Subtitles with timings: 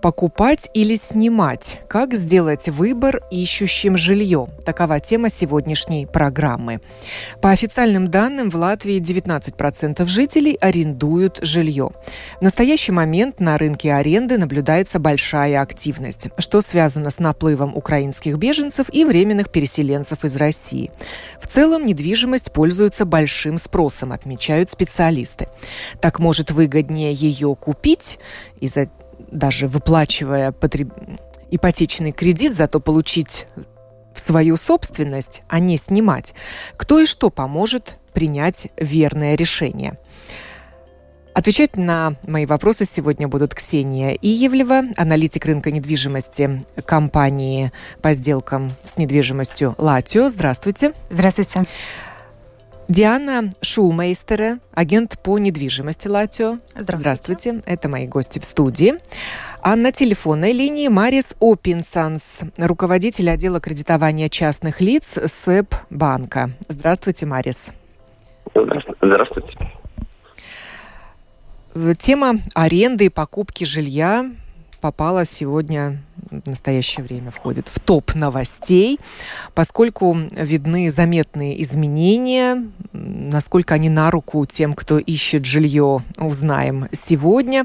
[0.00, 1.80] Покупать или снимать?
[1.88, 4.46] Как сделать выбор ищущим жилье?
[4.64, 6.80] Такова тема сегодняшней программы.
[7.42, 11.90] По официальным данным, в Латвии 19% жителей арендуют жилье.
[12.38, 18.86] В настоящий момент на рынке аренды наблюдается большая активность, что связано с наплывом украинских беженцев
[18.92, 20.92] и временных переселенцев из России.
[21.40, 25.48] В целом недвижимость пользуется большим спросом, отмечают специалисты.
[26.00, 28.20] Так может выгоднее ее купить
[28.60, 28.88] из-за
[29.30, 30.92] даже выплачивая потреб...
[31.50, 33.46] ипотечный кредит, зато получить
[34.14, 36.34] в свою собственность, а не снимать.
[36.76, 39.98] Кто и что поможет принять верное решение?
[41.34, 47.70] Отвечать на мои вопросы сегодня будут Ксения Иевлева, аналитик рынка недвижимости компании
[48.02, 50.30] по сделкам с недвижимостью «Латио».
[50.30, 50.92] Здравствуйте.
[51.10, 51.62] Здравствуйте.
[52.88, 56.56] Диана Шулмейстере, агент по недвижимости Латио.
[56.74, 56.96] Здравствуйте.
[57.00, 57.62] Здравствуйте.
[57.66, 58.94] Это мои гости в студии.
[59.60, 66.50] А на телефонной линии Марис Опинсанс, руководитель отдела кредитования частных лиц СЭП банка.
[66.68, 67.72] Здравствуйте, Марис.
[68.54, 69.52] Здравствуйте.
[71.98, 74.30] Тема аренды и покупки жилья
[74.80, 78.98] попала сегодня в настоящее время входит в топ новостей,
[79.54, 87.64] поскольку видны заметные изменения, насколько они на руку тем, кто ищет жилье, узнаем сегодня.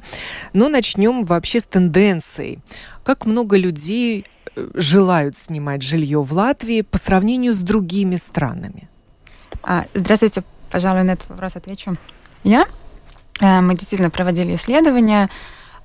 [0.54, 2.60] Но начнем вообще с тенденцией.
[3.04, 8.88] Как много людей э, желают снимать жилье в Латвии по сравнению с другими странами?
[9.62, 11.98] А, здравствуйте, пожалуй, на этот вопрос отвечу
[12.44, 12.66] я.
[13.42, 15.30] Э, мы действительно проводили исследования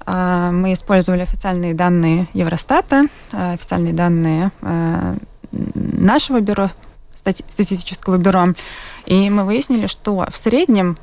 [0.08, 5.16] мы использовали официальные данные Евростата, а, официальные данные а,
[5.52, 6.70] нашего бюро,
[7.14, 8.54] статистического бюро,
[9.06, 10.96] и мы выяснили, что в среднем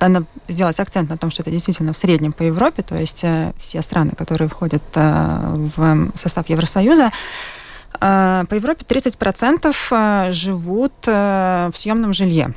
[0.00, 3.52] надо сделать акцент на том, что это действительно в среднем по Европе, то есть э,
[3.58, 7.10] все страны, которые входят э, в состав Евросоюза,
[7.98, 12.52] по Европе 30% живут э, в съемном жилье.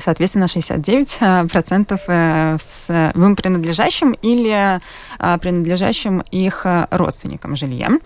[0.00, 4.80] Соответственно, 69% э, с им принадлежащим или
[5.18, 8.00] э, принадлежащим их родственникам жильем.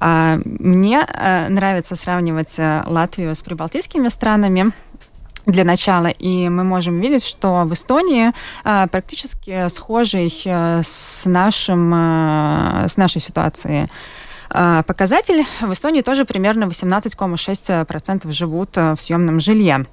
[0.00, 4.72] А, мне э, нравится сравнивать Латвию с прибалтийскими странами
[5.46, 6.06] для начала.
[6.06, 11.92] И мы можем видеть, что в Эстонии практически схожий с, нашим,
[12.88, 13.90] с нашей ситуацией
[14.48, 15.44] показатель.
[15.60, 19.84] В Эстонии тоже примерно 18,6% живут в съемном жилье.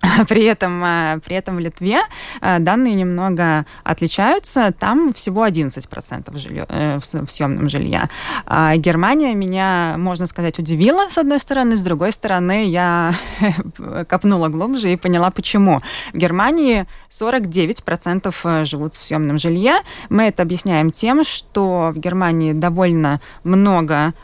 [0.28, 2.00] При этом, э, при этом в Литве
[2.40, 4.72] э, данные немного отличаются.
[4.78, 8.08] Там всего 11% жилье, э, в съемном жилье.
[8.46, 11.76] А Германия меня, можно сказать, удивила, с одной стороны.
[11.76, 13.12] С другой стороны, я
[14.08, 15.80] копнула глубже и поняла, почему.
[16.12, 19.80] В Германии 49% живут в съемном жилье.
[20.08, 24.14] Мы это объясняем тем, что в Германии довольно много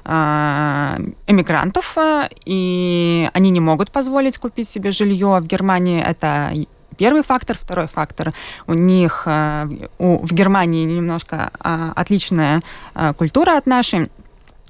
[1.27, 1.97] эмигрантов,
[2.45, 6.53] и они не могут позволить купить себе жилье в Германии Германии это
[6.97, 7.57] первый фактор.
[7.61, 8.33] Второй фактор
[8.69, 9.67] у них э,
[9.99, 12.63] у, в Германии немножко а, отличная
[12.95, 14.09] а, культура от нашей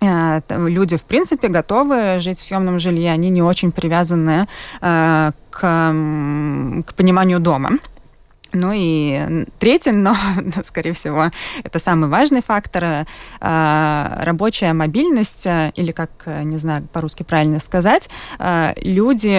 [0.00, 4.48] э, люди, в принципе, готовы жить в съемном жилье, они не очень привязаны
[4.80, 7.72] э, к, к пониманию дома.
[8.56, 10.16] Ну и третий, но,
[10.64, 11.30] скорее всего,
[11.62, 13.06] это самый важный фактор,
[13.40, 18.08] а, рабочая мобильность, э, или как, э, не знаю, по-русски правильно сказать,
[18.38, 19.36] э, люди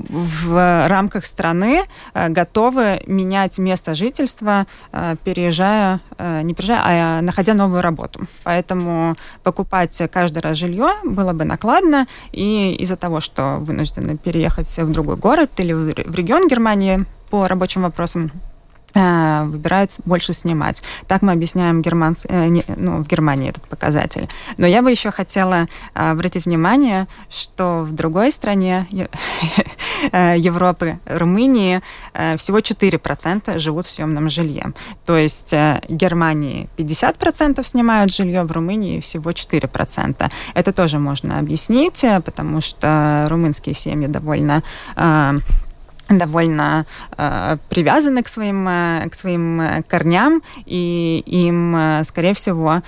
[0.00, 1.82] в рамках страны
[2.14, 4.66] готовы менять место жительства,
[5.24, 8.26] переезжая, не переезжая, а находя новую работу.
[8.44, 14.90] Поэтому покупать каждый раз жилье было бы накладно, и из-за того, что вынуждены переехать в
[14.90, 16.99] другой город или в регион Германии,
[17.30, 18.32] по рабочим вопросам
[18.94, 20.82] э, выбирают больше снимать.
[21.06, 22.26] Так мы объясняем германц...
[22.28, 24.28] Э, ну, в Германии этот показатель.
[24.58, 28.86] Но я бы еще хотела э, обратить внимание, что в другой стране
[30.12, 31.82] Европы, Румынии,
[32.36, 34.72] всего 4% живут в съемном жилье.
[35.06, 40.30] То есть в Германии 50% снимают жилье, в Румынии всего 4%.
[40.54, 44.62] Это тоже можно объяснить, потому что румынские семьи довольно
[46.10, 46.86] довольно
[47.16, 52.82] э, привязаны к своим, э, к своим э, корням, и им, э, скорее всего,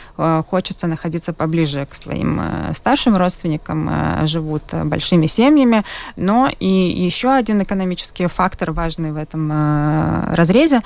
[0.49, 2.41] хочется находиться поближе к своим
[2.75, 5.85] старшим родственникам, живут большими семьями.
[6.17, 10.83] Но и еще один экономический фактор важный в этом э, разрезе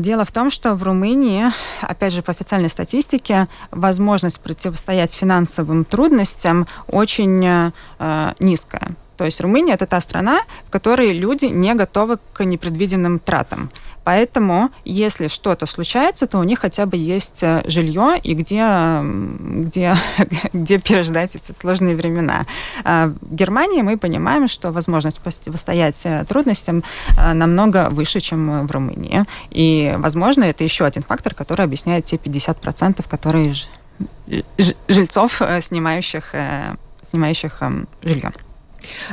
[0.00, 1.44] Дело в том, что в Румынии,
[1.82, 8.96] опять же, по официальной статистике, возможность противостоять финансовым трудностям очень э, низкая.
[9.20, 13.70] То есть Румыния это та страна, в которой люди не готовы к непредвиденным тратам.
[14.02, 19.94] Поэтому, если что-то случается, то у них хотя бы есть э, жилье и где, где,
[20.54, 22.46] где переждать эти сложные времена.
[22.82, 26.82] А в Германии мы понимаем, что возможность противостоять э, трудностям
[27.18, 29.26] э, намного выше, чем в Румынии.
[29.50, 33.52] И, возможно, это еще один фактор, который объясняет те 50%, которые
[34.88, 36.34] жильцов, снимающих,
[37.02, 38.32] снимающих эм, жилье.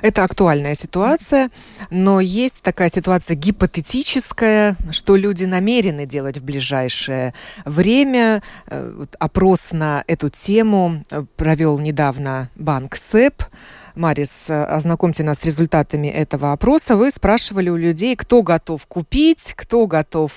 [0.01, 1.49] Это актуальная ситуация,
[1.89, 7.33] но есть такая ситуация гипотетическая, что люди намерены делать в ближайшее
[7.65, 8.41] время.
[8.67, 13.43] Э, опрос на эту тему э, провел недавно банк СЭП.
[13.95, 16.95] Марис, э, ознакомьте нас с результатами этого опроса.
[16.95, 20.31] Вы спрашивали у людей, кто готов купить, кто готов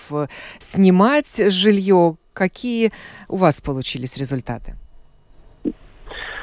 [0.58, 2.16] снимать жилье.
[2.32, 2.92] Какие
[3.28, 4.76] у вас получились результаты?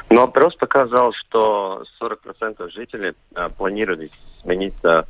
[0.09, 4.09] Но опрос показал, что 40% жителей а, планировали
[4.41, 5.03] сменить а,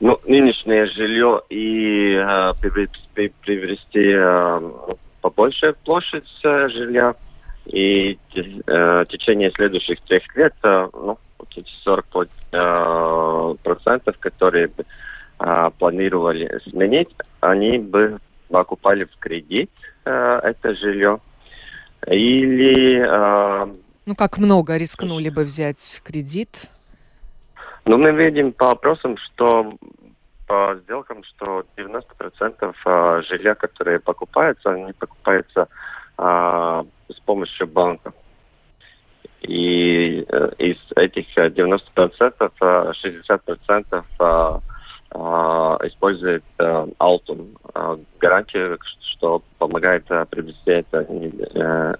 [0.00, 4.62] ну, нынешнее жилье и а, приобрести а,
[5.20, 7.14] побольше площадь а, жилья.
[7.66, 8.18] И
[8.68, 11.18] а, в течение следующих трех лет, а, ну,
[11.56, 12.06] эти 40
[12.52, 14.70] а, процентов, которые
[15.38, 17.08] а, планировали сменить,
[17.40, 18.18] они бы
[18.48, 19.70] покупали в кредит
[20.04, 21.18] а, это жилье
[22.06, 23.68] или а,
[24.06, 26.70] ну, как много рискнули бы взять кредит?
[27.84, 29.74] Ну, мы видим по опросам, что
[30.46, 35.68] по сделкам, что 90% а, жилья, которые покупаются, они покупаются
[36.18, 38.12] а, с помощью банка.
[39.42, 41.80] И э, из этих 90%
[42.60, 44.60] 60% а,
[45.10, 48.78] а, использует а, Алтум, а, гарантию,
[49.12, 51.06] что помогает а, приобрести это
[51.56, 51.94] а,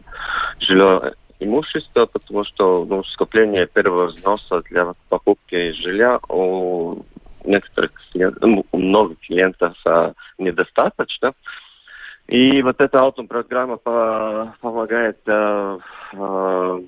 [0.58, 7.02] жилье имущество, потому что ну, скопление первого взноса для покупки жилья у
[7.44, 11.34] некоторых клиентов, ну, у многих клиентов а, недостаточно.
[12.26, 15.78] И вот эта аутопрограмма по, помогает а,
[16.12, 16.78] а,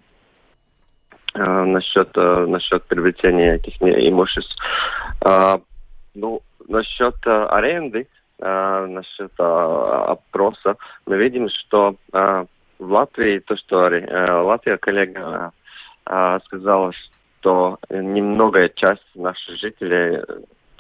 [1.35, 4.57] насчет, а, насчет приобретения этих имуществ.
[5.25, 5.61] А,
[6.15, 8.09] ну, насчет а, аренды,
[8.41, 12.47] а, насчет а, опроса, мы видим, что а,
[12.79, 15.53] в Латвии то, что э, Латвия коллега
[16.07, 20.23] э, сказала, что немногая часть наших жителей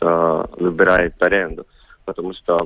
[0.00, 1.66] э, выбирает аренду,
[2.04, 2.58] потому что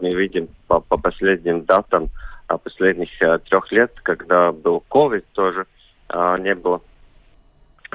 [0.00, 2.08] мы видим по, по последним датам
[2.48, 5.66] э, последних э, трех лет, когда был COVID тоже,
[6.08, 6.80] э, не было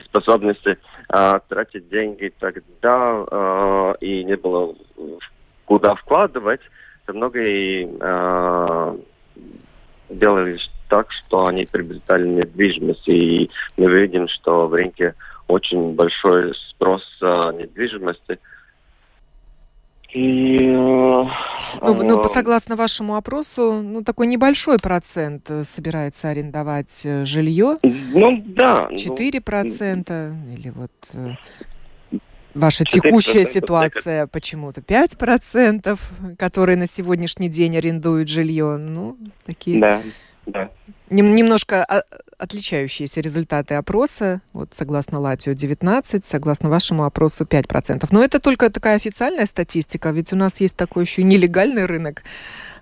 [0.05, 0.77] способности
[1.09, 4.75] э, тратить деньги тогда э, и не было
[5.65, 6.61] куда вкладывать,
[7.05, 8.97] то многие э,
[10.09, 10.59] делали
[10.89, 13.07] так, что они приобретали недвижимость.
[13.07, 15.15] И мы видим, что в рынке
[15.47, 18.39] очень большой спрос недвижимости.
[20.13, 21.27] И, э, ну,
[21.81, 27.77] ну, э, согласно вашему опросу, ну, такой небольшой процент собирается арендовать э, жилье.
[27.81, 28.89] Ну, да.
[28.91, 30.91] 4% ну, или вот
[32.53, 35.99] ваша текущая ситуация почему-то 5%,
[36.37, 38.77] которые на сегодняшний день арендуют жилье.
[38.77, 39.79] Ну, такие...
[39.79, 40.01] Да.
[40.45, 40.69] Да.
[41.09, 41.85] Немножко
[42.37, 44.41] отличающиеся результаты опроса.
[44.51, 48.07] Вот согласно Латио 19, согласно вашему опросу 5%.
[48.11, 52.23] Но это только такая официальная статистика, ведь у нас есть такой еще нелегальный рынок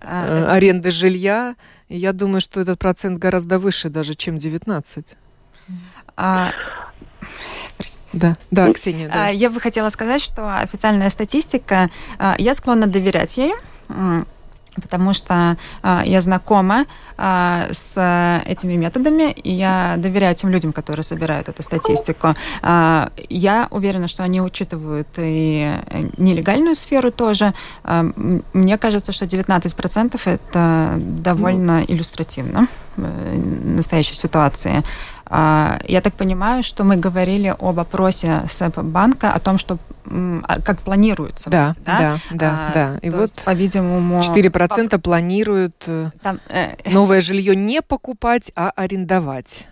[0.02, 1.56] а, э, аренды жилья.
[1.90, 5.16] И я думаю, что этот процент гораздо выше даже, чем 19.
[6.18, 6.52] А...
[8.14, 9.08] Да, да, Ксения.
[9.08, 9.28] Да.
[9.30, 13.54] Я бы хотела сказать, что официальная статистика, а, я склонна доверять ей
[14.76, 16.86] потому что э, я знакома
[17.18, 22.36] э, с этими методами, и я доверяю тем людям, которые собирают эту статистику.
[22.62, 25.74] Э, я уверена, что они учитывают и
[26.18, 27.54] нелегальную сферу тоже.
[27.84, 28.12] Э,
[28.54, 33.36] мне кажется, что 19% это довольно иллюстративно э,
[33.66, 34.84] настоящей ситуации.
[35.32, 40.82] Я так понимаю, что мы говорили об опросе СЭП банка о том, что а, как
[40.82, 41.50] планируется.
[41.50, 42.68] Да, быть, да, да, да.
[42.68, 42.98] А, да.
[43.02, 44.20] И вот, по-видимому...
[44.20, 45.00] 4% по...
[45.00, 46.76] планируют э, там, э...
[46.90, 49.68] новое жилье не покупать, а арендовать.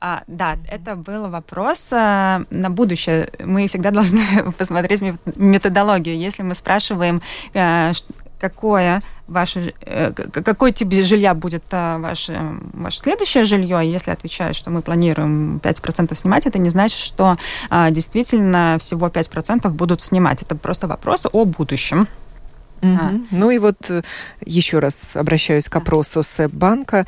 [0.00, 3.30] А, да, это был вопрос а, на будущее.
[3.38, 5.02] Мы всегда должны посмотреть
[5.36, 6.18] методологию.
[6.18, 7.22] Если мы спрашиваем,
[7.54, 7.92] а,
[8.38, 12.38] какое ваше, э, какой тип жилья будет а, ваше,
[12.72, 13.80] ваше следующее жилье.
[13.84, 17.36] Если отвечают, что мы планируем 5% снимать, это не значит, что
[17.70, 20.42] а, действительно всего 5% будут снимать.
[20.42, 22.08] Это просто вопрос о будущем.
[22.82, 22.96] Угу.
[23.00, 23.12] А.
[23.30, 24.02] Ну и вот э,
[24.44, 27.06] еще раз обращаюсь к опросу банка.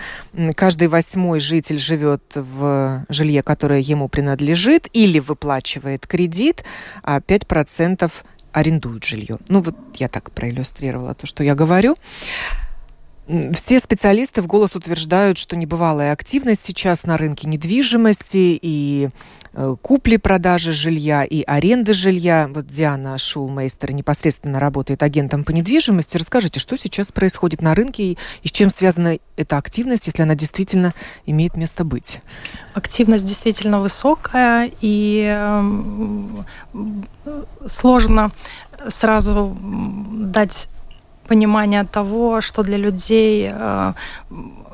[0.55, 6.65] Каждый восьмой житель живет в жилье, которое ему принадлежит, или выплачивает кредит,
[7.03, 8.11] а 5%
[8.59, 9.39] арендуют жилье.
[9.49, 11.97] Ну вот я так проиллюстрировала то, что я говорю.
[13.53, 19.11] Все специалисты в голос утверждают, что небывалая активность сейчас на рынке недвижимости и
[19.53, 22.49] э, купли-продажи жилья и аренды жилья.
[22.49, 26.17] Вот Диана Шулмейстер непосредственно работает агентом по недвижимости.
[26.17, 30.35] Расскажите, что сейчас происходит на рынке и, и с чем связана эта активность, если она
[30.35, 30.95] действительно
[31.27, 32.21] имеет место быть?
[32.73, 35.63] Активность действительно высокая и э,
[37.67, 38.33] сложно
[38.89, 40.69] сразу дать
[41.29, 43.93] понимание того, что для людей э,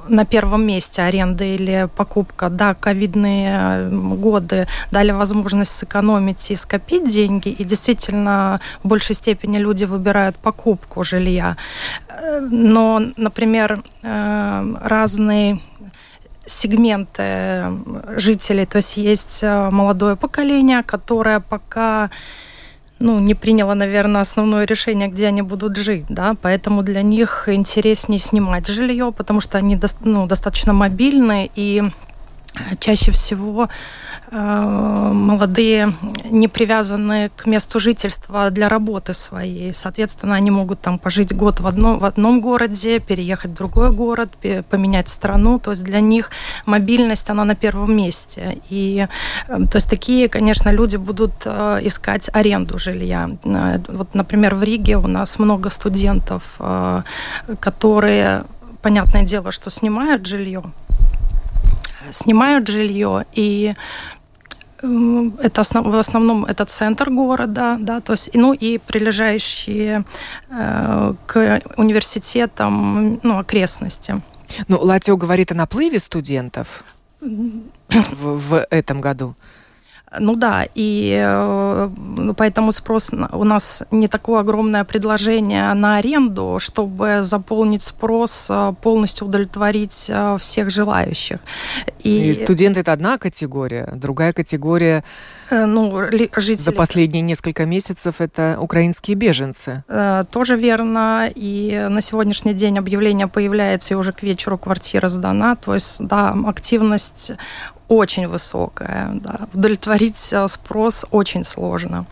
[0.08, 2.48] на первом месте аренда или покупка.
[2.48, 9.58] Да, ковидные э, годы дали возможность сэкономить и скопить деньги, и действительно в большей степени
[9.58, 11.56] люди выбирают покупку жилья.
[12.08, 15.58] Э, но, например, разные
[16.46, 17.64] сегменты
[18.16, 22.10] жителей, то есть есть молодое поколение, которое пока
[23.04, 28.18] ну, не приняла, наверное, основное решение, где они будут жить, да, поэтому для них интереснее
[28.18, 31.82] снимать жилье, потому что они ну, достаточно мобильны и
[32.78, 33.68] чаще всего
[34.30, 35.94] э, молодые
[36.30, 39.74] не привязаны к месту жительства для работы своей.
[39.74, 44.30] Соответственно, они могут там пожить год в, одно, в одном городе, переехать в другой город,
[44.70, 45.58] поменять страну.
[45.58, 46.30] То есть для них
[46.66, 48.58] мобильность, она на первом месте.
[48.70, 49.06] И
[49.48, 53.30] э, то есть такие, конечно, люди будут э, искать аренду жилья.
[53.44, 57.02] Э, вот, например, в Риге у нас много студентов, э,
[57.60, 58.44] которые,
[58.82, 60.62] понятное дело, что снимают жилье,
[62.10, 63.74] снимают жилье, и
[64.82, 70.04] это основ, в основном это центр города, да, то есть, ну и прилежащие
[70.50, 74.20] э, к университетам, ну, окрестности.
[74.68, 76.84] Ну, Латио говорит о наплыве студентов
[77.20, 77.70] в,
[78.20, 79.34] в этом году.
[80.18, 81.90] Ну да, и э,
[82.36, 89.26] поэтому спрос у нас не такое огромное предложение на аренду, чтобы заполнить спрос, э, полностью
[89.26, 91.38] удовлетворить э, всех желающих.
[92.00, 95.04] И, и студенты это одна категория, другая категория
[95.50, 96.56] ну, жители...
[96.56, 99.84] за последние несколько месяцев это украинские беженцы.
[100.30, 101.30] Тоже верно.
[101.34, 105.54] И на сегодняшний день объявление появляется, и уже к вечеру квартира сдана.
[105.56, 107.32] То есть, да, активность
[107.94, 109.10] очень высокая.
[109.14, 109.48] Да.
[109.52, 112.06] Удовлетворить э, спрос очень сложно.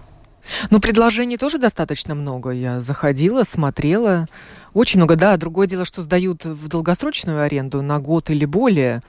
[0.70, 2.50] Но предложений тоже достаточно много.
[2.50, 4.26] Я заходила, смотрела.
[4.74, 5.36] Очень много, да.
[5.36, 9.02] Другое дело, что сдают в долгосрочную аренду на год или более.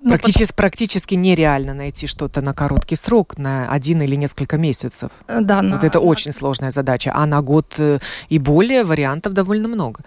[0.00, 0.56] Ну, практически, под...
[0.56, 5.10] практически нереально найти что-то на короткий срок, на один или несколько месяцев.
[5.26, 5.86] Э, да, вот на...
[5.86, 7.12] это очень сложная задача.
[7.14, 10.00] А на год э, и более вариантов довольно много.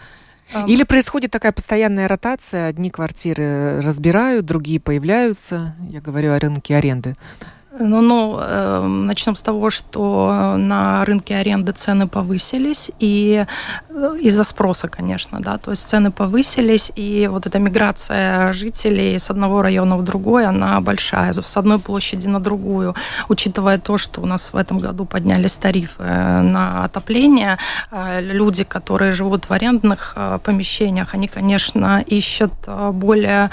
[0.67, 5.75] Или происходит такая постоянная ротация, одни квартиры разбирают, другие появляются.
[5.89, 7.15] Я говорю о рынке аренды.
[7.79, 13.45] Ну, ну э, начнем с того, что на рынке аренды цены повысились, и
[13.89, 19.31] э, из-за спроса, конечно, да, то есть цены повысились, и вот эта миграция жителей с
[19.31, 22.95] одного района в другой, она большая, с одной площади на другую,
[23.29, 27.57] учитывая то, что у нас в этом году поднялись тарифы на отопление,
[27.91, 33.49] э, люди, которые живут в арендных э, помещениях, они, конечно, ищут э, более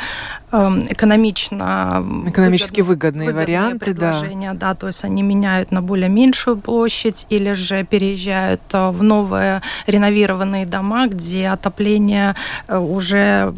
[0.56, 4.68] Эм, экономично экономически выгодные, выгодные варианты, предложения, да.
[4.68, 9.62] да, то есть они меняют на более меньшую площадь или же переезжают э, в новые
[9.86, 12.34] реновированные дома, где отопление
[12.68, 13.54] э, уже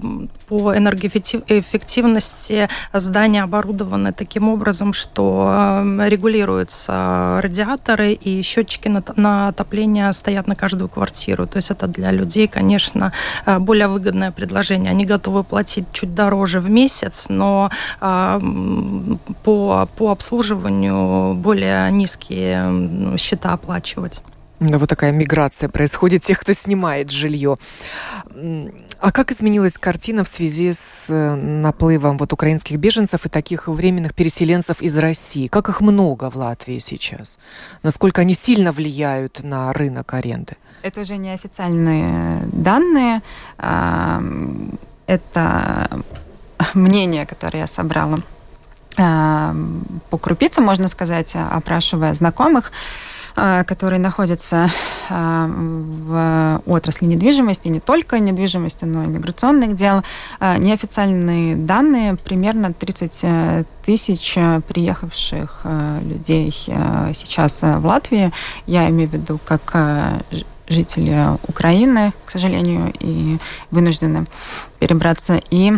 [0.49, 10.47] по энергоэффективности здания оборудованы таким образом, что эм, регулируются радиаторы и счетчики на отопление стоят
[10.47, 11.47] на каждую квартиру.
[11.47, 13.13] То есть это для людей, конечно,
[13.45, 14.91] э, более выгодное предложение.
[14.91, 24.23] Они готовы платить чуть дороже в месяц, но по, по обслуживанию более низкие счета оплачивать.
[24.61, 27.59] Да, вот такая миграция происходит тех, кто снимает жилье.
[29.01, 34.15] А как изменилась картина в связи с э, наплывом вот украинских беженцев и таких временных
[34.15, 35.47] переселенцев из России?
[35.47, 37.39] Как их много в Латвии сейчас?
[37.85, 40.57] Насколько они сильно влияют на рынок аренды?
[40.83, 43.23] Это уже неофициальные данные.
[45.07, 46.03] Это
[46.75, 48.19] мнение, которое я собрала
[48.99, 52.73] по крупицам, можно сказать, опрашивая знакомых,
[53.35, 54.69] которые находятся
[55.09, 60.03] в отрасли недвижимости, не только недвижимости, но и миграционных дел.
[60.41, 65.61] Неофициальные данные, примерно 30 тысяч приехавших
[66.03, 68.33] людей сейчас в Латвии,
[68.67, 70.25] я имею в виду как
[70.69, 73.39] жители Украины, к сожалению, и
[73.71, 74.27] вынуждены
[74.79, 75.77] перебраться, и э,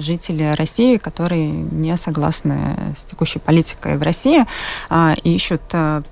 [0.00, 4.44] жители России, которые не согласны с текущей политикой в России
[4.90, 6.02] э, ищут э,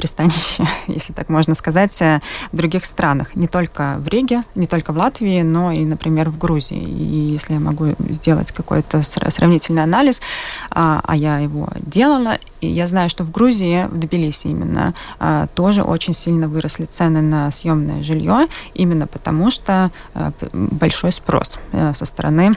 [0.00, 2.20] пристанище, если так можно сказать, э,
[2.52, 3.36] в других странах.
[3.36, 6.82] Не только в Риге, не только в Латвии, но и, например, в Грузии.
[6.82, 10.22] И если я могу сделать какой-то сравнительный анализ,
[10.70, 15.46] а, а я его делала, и я знаю, что в Грузии, в Тбилиси именно, а,
[15.48, 21.92] тоже очень сильно выросли цены на съемное жилье, именно потому что э, большой спрос э,
[21.94, 22.56] со стороны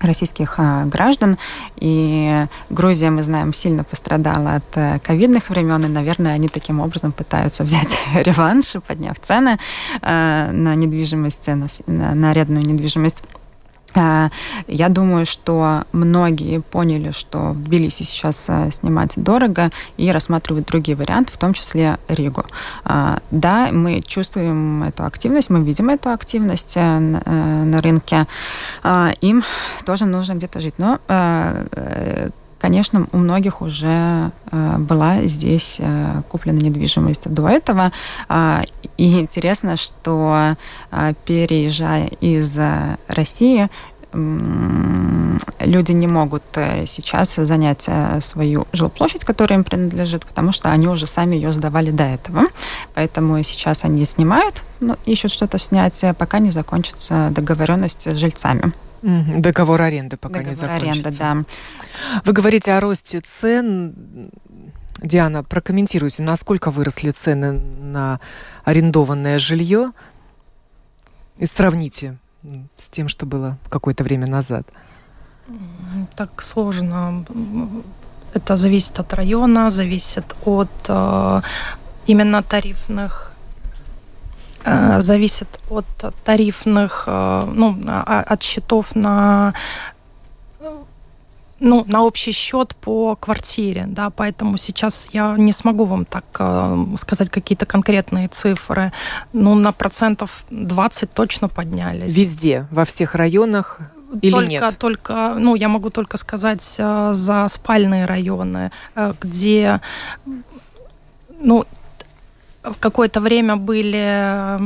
[0.00, 1.38] российских а, граждан.
[1.76, 7.12] И Грузия, мы знаем, сильно пострадала от э, ковидных времен, и, наверное, они таким образом
[7.12, 9.58] пытаются взять реванш, подняв цены
[10.02, 13.22] э, на недвижимость, на, на арендную недвижимость.
[13.98, 14.28] Э,
[14.66, 20.96] я думаю, что многие поняли, что в Тбилиси сейчас э, снимать дорого и рассматривают другие
[20.96, 22.44] варианты, в том числе Ригу.
[22.84, 28.26] Э, да, мы чувствуем эту активность, мы видим эту активность на рынке.
[29.20, 29.42] Им
[29.84, 30.74] тоже нужно где-то жить.
[30.78, 30.98] Но
[32.58, 35.80] Конечно, у многих уже была здесь
[36.28, 37.92] куплена недвижимость до этого.
[38.96, 40.56] И интересно, что
[41.24, 42.58] переезжая из
[43.06, 43.68] России,
[45.60, 50.88] люди не могут э, сейчас занять э, свою жилплощадь, которая им принадлежит, потому что они
[50.88, 52.44] уже сами ее сдавали до этого.
[52.94, 58.72] Поэтому сейчас они снимают, ну, ищут что-то снять, э, пока не закончится договоренность с жильцами.
[59.02, 61.30] Договор аренды пока Договор не закончится.
[61.30, 62.20] аренда, да.
[62.24, 64.30] Вы говорите о росте цен.
[65.00, 68.18] Диана, прокомментируйте, насколько выросли цены на
[68.64, 69.92] арендованное жилье
[71.36, 72.18] и сравните
[72.76, 74.66] с тем, что было какое-то время назад?
[76.16, 77.24] Так сложно.
[78.34, 81.40] Это зависит от района, зависит от э,
[82.06, 83.32] именно тарифных
[85.00, 85.86] зависит от
[86.24, 89.54] тарифных, э, ну, а, от счетов на
[91.60, 96.86] ну, на общий счет по квартире, да, поэтому сейчас я не смогу вам так э,
[96.96, 98.92] сказать какие-то конкретные цифры.
[99.32, 102.14] Ну, на процентов 20 точно поднялись.
[102.14, 103.80] Везде, во всех районах
[104.22, 104.78] или только, нет?
[104.78, 109.80] Только, ну, я могу только сказать э, за спальные районы, э, где,
[111.40, 111.64] ну,
[112.80, 114.58] какое-то время были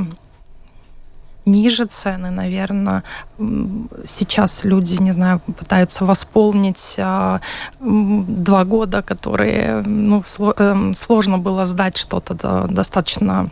[1.45, 3.03] ниже цены, наверное.
[4.07, 7.41] Сейчас люди, не знаю, пытаются восполнить а,
[7.81, 13.51] два года, которые ну, эм, сложно было сдать что-то достаточно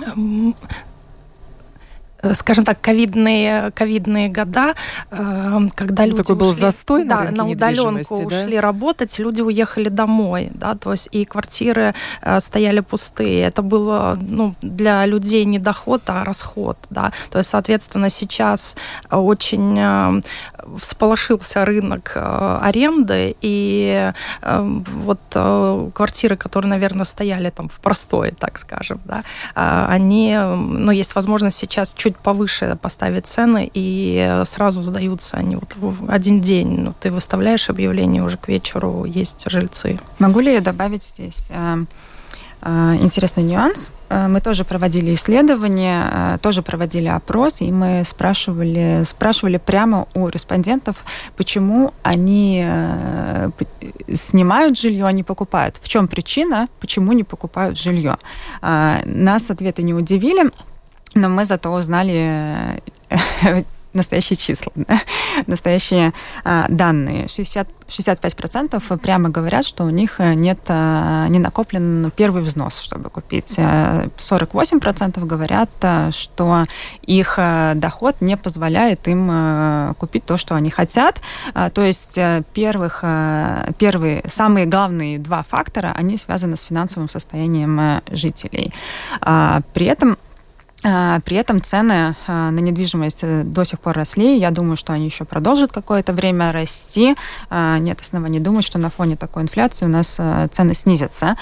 [0.00, 0.52] Э,
[2.34, 4.74] скажем так, ковидные, ковидные года,
[5.10, 8.42] э, когда ну, люди Такой был застой да, на, на удаленку да?
[8.42, 13.42] ушли работать, люди уехали домой, да, то есть и квартиры э, стояли пустые.
[13.42, 17.12] Это было ну, для людей не доход, а расход, да.
[17.30, 18.76] То есть, соответственно, сейчас
[19.10, 20.22] очень
[20.78, 25.20] всполошился рынок аренды, и вот
[25.94, 31.92] квартиры, которые, наверное, стояли там в простое, так скажем, да, они, ну, есть возможность сейчас
[31.94, 36.80] чуть повыше поставить цены, и сразу сдаются они вот в один день.
[36.80, 39.98] Ну, ты выставляешь объявление, уже к вечеру есть жильцы.
[40.18, 41.84] Могу ли я добавить здесь э, э,
[42.62, 43.90] интересный нюанс?
[44.08, 51.04] Э, мы тоже проводили исследования, тоже проводили опрос, и мы спрашивали, спрашивали прямо у респондентов,
[51.36, 52.66] почему они
[54.12, 55.76] снимают жилье, а не покупают.
[55.80, 58.18] В чем причина, почему не покупают жилье?
[58.60, 60.50] Нас ответы не удивили.
[61.14, 62.82] Но мы зато узнали
[63.98, 65.00] настоящие числа, да?
[65.46, 66.12] настоящие
[66.44, 67.28] а, данные.
[67.28, 73.10] 60, 65% прямо говорят, что у них э, нет, а, не накоплен первый взнос, чтобы
[73.10, 73.58] купить.
[73.58, 75.70] 48% говорят,
[76.14, 76.66] что
[77.02, 77.38] их
[77.74, 81.20] доход не позволяет им купить то, что они хотят.
[81.54, 82.18] То есть
[82.52, 83.00] первых,
[83.78, 88.72] первые, самые главные два фактора, они связаны с финансовым состоянием жителей.
[89.20, 90.27] При этом а,
[90.80, 94.38] при этом цены а, на недвижимость э, до сих пор росли.
[94.38, 97.16] Я думаю, что они еще продолжат какое-то время расти.
[97.50, 100.20] А, нет оснований думать, что на фоне такой инфляции у нас
[100.52, 101.36] цены снизятся.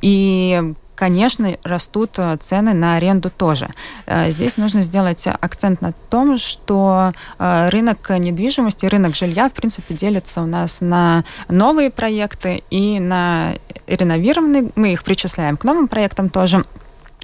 [0.00, 3.68] И конечно, растут цены на аренду тоже.
[4.06, 10.46] Здесь нужно сделать акцент на том, что рынок недвижимости, рынок жилья, в принципе, делится у
[10.46, 14.70] нас на новые проекты и на реновированные.
[14.74, 16.64] Мы их причисляем к новым проектам тоже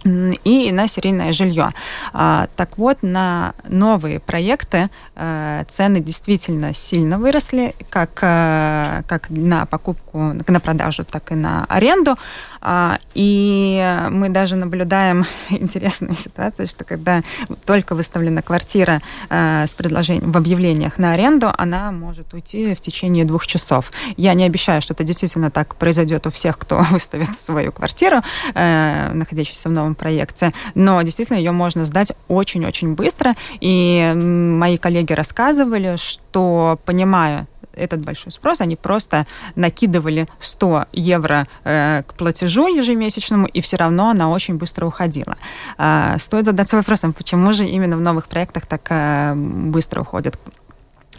[0.05, 1.73] и на серийное жилье.
[2.13, 9.67] А, так вот, на новые проекты э, цены действительно сильно выросли, как, э, как на
[9.67, 12.17] покупку, на продажу, так и на аренду.
[12.61, 17.23] А, и мы даже наблюдаем интересную ситуацию, что когда
[17.65, 23.25] только выставлена квартира э, с предложением в объявлениях на аренду, она может уйти в течение
[23.25, 23.93] двух часов.
[24.17, 28.23] Я не обещаю, что это действительно так произойдет у всех, кто выставит свою квартиру,
[28.55, 33.35] находящуюся в новом этом проекте, но действительно ее можно сдать очень-очень быстро.
[33.61, 42.03] И мои коллеги рассказывали, что понимая этот большой спрос, они просто накидывали 100 евро э,
[42.07, 45.37] к платежу ежемесячному, и все равно она очень быстро уходила.
[45.79, 50.39] Э, стоит задаться вопросом, почему же именно в новых проектах так э, быстро уходят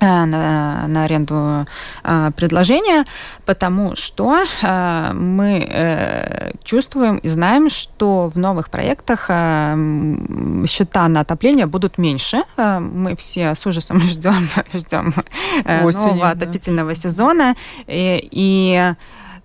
[0.04, 1.66] на, на аренду
[2.04, 3.06] э, предложения,
[3.46, 11.98] потому что э, мы чувствуем и знаем, что в новых проектах счета на отопление будут
[11.98, 12.44] меньше.
[12.58, 15.14] Мы все с ужасом ждем, ждем
[15.84, 16.96] Осенью, нового отопительного да.
[16.96, 17.56] сезона.
[17.88, 18.96] И, и Э,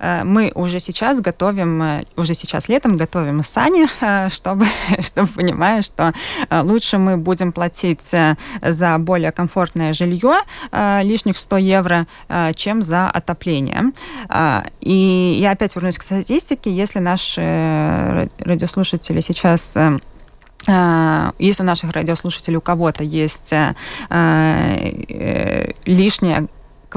[0.00, 4.66] мы уже сейчас готовим, э, уже сейчас летом готовим сани, э, чтобы,
[5.00, 6.12] чтобы понимая, что
[6.50, 8.14] лучше мы будем платить
[8.62, 10.40] за более комфортное жилье
[10.72, 12.06] лишних 100 евро,
[12.54, 13.92] чем за отопление.
[14.80, 16.70] И я опять вернусь к статистике.
[16.74, 19.76] Если наши радиослушатели сейчас
[21.38, 23.52] если у наших радиослушателей у кого-то есть
[25.86, 26.48] лишняя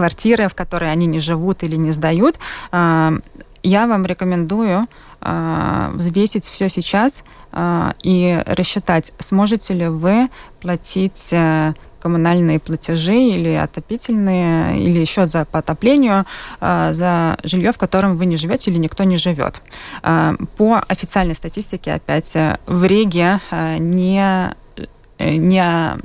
[0.01, 2.39] квартиры, в которой они не живут или не сдают,
[2.71, 3.13] а,
[3.61, 4.87] я вам рекомендую
[5.21, 13.49] а, взвесить все сейчас а, и рассчитать, сможете ли вы платить э, коммунальные платежи или
[13.49, 16.25] отопительные, или еще за по отоплению,
[16.59, 19.61] за жилье, в котором вы не живете или никто не живет.
[20.01, 23.39] По официальной статистике, опять, э, в Риге
[23.79, 24.70] не Э,
[25.29, 25.97] не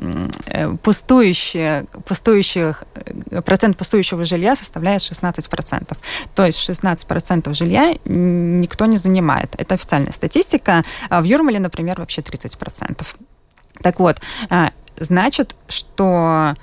[0.46, 5.96] э, пустующие, пустующих, э, процент пустующего жилья составляет 16%.
[6.34, 9.54] То есть 16% жилья никто не занимает.
[9.56, 10.84] Это официальная статистика.
[11.08, 13.06] А в Юрмале, например, вообще 30%.
[13.82, 14.20] Так вот,
[14.98, 16.54] значит, что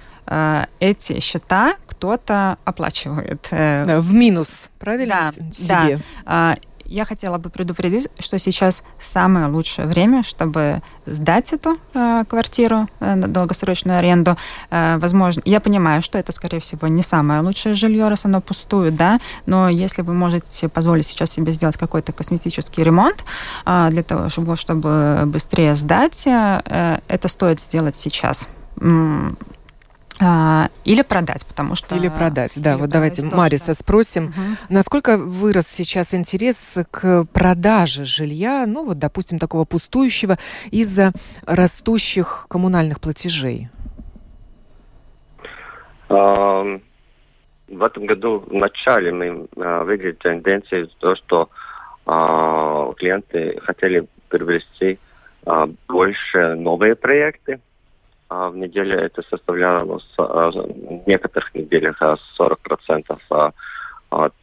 [0.79, 3.47] эти счета кто-то оплачивает.
[3.51, 5.31] В минус, правильно?
[5.35, 5.99] Да, себе?
[6.25, 6.57] да.
[6.85, 13.15] Я хотела бы предупредить, что сейчас самое лучшее время, чтобы сдать эту э, квартиру э,
[13.15, 14.37] на долгосрочную аренду.
[14.69, 18.95] Э, возможно, я понимаю, что это, скорее всего, не самое лучшее жилье, раз оно пустует,
[18.95, 23.23] да, но если вы можете позволить сейчас себе сделать какой-то косметический ремонт
[23.65, 28.47] э, для того, чтобы, чтобы быстрее сдать, э, это стоит сделать сейчас
[30.19, 31.95] или продать, потому что...
[31.95, 32.73] Или продать, да.
[32.73, 33.73] Или вот давайте тоже, Мариса да.
[33.73, 34.33] спросим, угу.
[34.69, 40.37] насколько вырос сейчас интерес к продаже жилья, ну вот, допустим, такого пустующего
[40.71, 41.11] из-за
[41.45, 43.69] растущих коммунальных платежей?
[46.09, 51.49] В этом году в начале мы а, видели тенденцию, то, что
[52.05, 54.99] а, клиенты хотели приобрести
[55.87, 57.59] больше новые проекты, а
[58.49, 63.51] в неделе это составляло а, в некоторых неделях 40% а,
[64.09, 64.33] от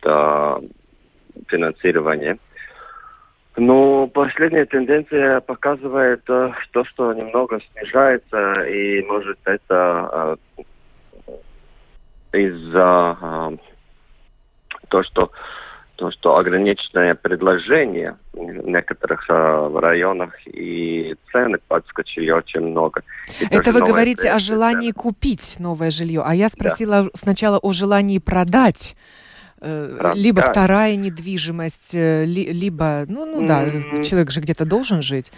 [1.48, 2.38] финансирования.
[3.56, 10.38] Но последняя тенденция показывает то, что немного снижается, и может это
[12.32, 13.58] из-за
[14.88, 15.30] то, что
[16.00, 23.02] то, что ограниченное предложение в некоторых э, районах и цены подскочили очень много.
[23.40, 27.10] И Это вы говорите о желании купить новое жилье, а я спросила да.
[27.14, 28.96] сначала о желании продать.
[29.58, 30.16] Продать.
[30.16, 34.02] Либо вторая недвижимость, ли, либо, ну, ну да, mm-hmm.
[34.02, 35.30] человек же где-то должен жить.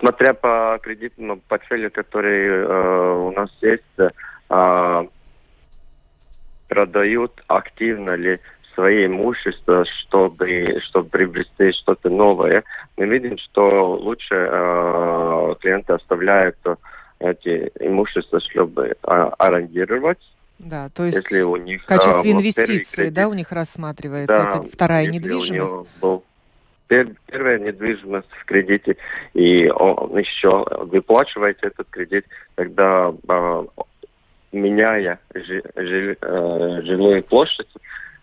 [0.00, 4.10] Смотря по кредитному портфелю, который э, у нас есть, э,
[6.74, 8.40] продают активно ли
[8.74, 12.64] свои имущества, чтобы, чтобы приобрести что-то новое.
[12.96, 16.56] Мы видим, что лучше э, клиенты оставляют
[17.20, 20.18] эти имущества, чтобы э, арендировать.
[20.58, 24.48] Да, то есть если у них, в качестве э, инвестиции, да, у них рассматривается да,
[24.48, 25.72] это вторая недвижимость.
[25.72, 26.24] У него был
[26.88, 28.96] первая недвижимость в кредите,
[29.34, 33.64] и он еще выплачивает этот кредит, тогда э,
[34.54, 37.68] меняя жи, жи, э, жилую площадь,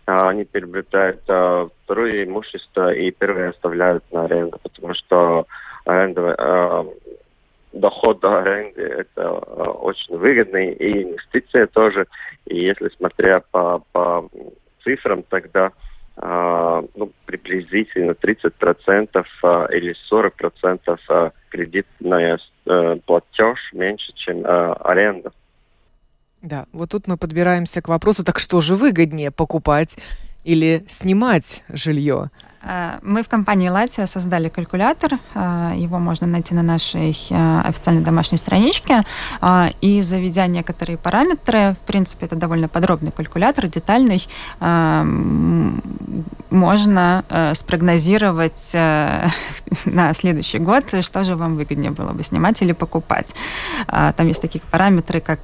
[0.06, 5.46] они приобретают второе имущество и первое оставляют на аренду, потому что
[5.84, 6.86] аренда,
[7.72, 12.06] доход до аренды это очень выгодный и инвестиция тоже.
[12.46, 14.28] И если смотря по, по
[14.82, 15.70] цифрам, тогда
[16.16, 25.32] а, ну, приблизительно 30% а, или 40% а, кредитная э, платеж меньше, чем аренда.
[26.42, 29.96] Да, вот тут мы подбираемся к вопросу, так что же выгоднее, покупать
[30.42, 32.30] или снимать жилье?
[32.64, 35.18] Э, мы в компании Латия создали калькулятор.
[35.34, 39.02] Э, его можно найти на нашей э, официальной домашней страничке.
[39.80, 44.26] И заведя некоторые параметры, в принципе, это довольно подробный калькулятор, детальный,
[46.50, 48.70] можно спрогнозировать
[49.84, 53.34] на следующий год, что же вам выгоднее было бы снимать или покупать.
[53.86, 55.40] Там есть такие параметры, как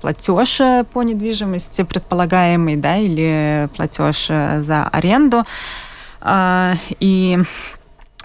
[0.00, 0.60] платеж
[0.92, 5.44] по недвижимости предполагаемый, да, или платеж за аренду.
[6.20, 7.38] А, и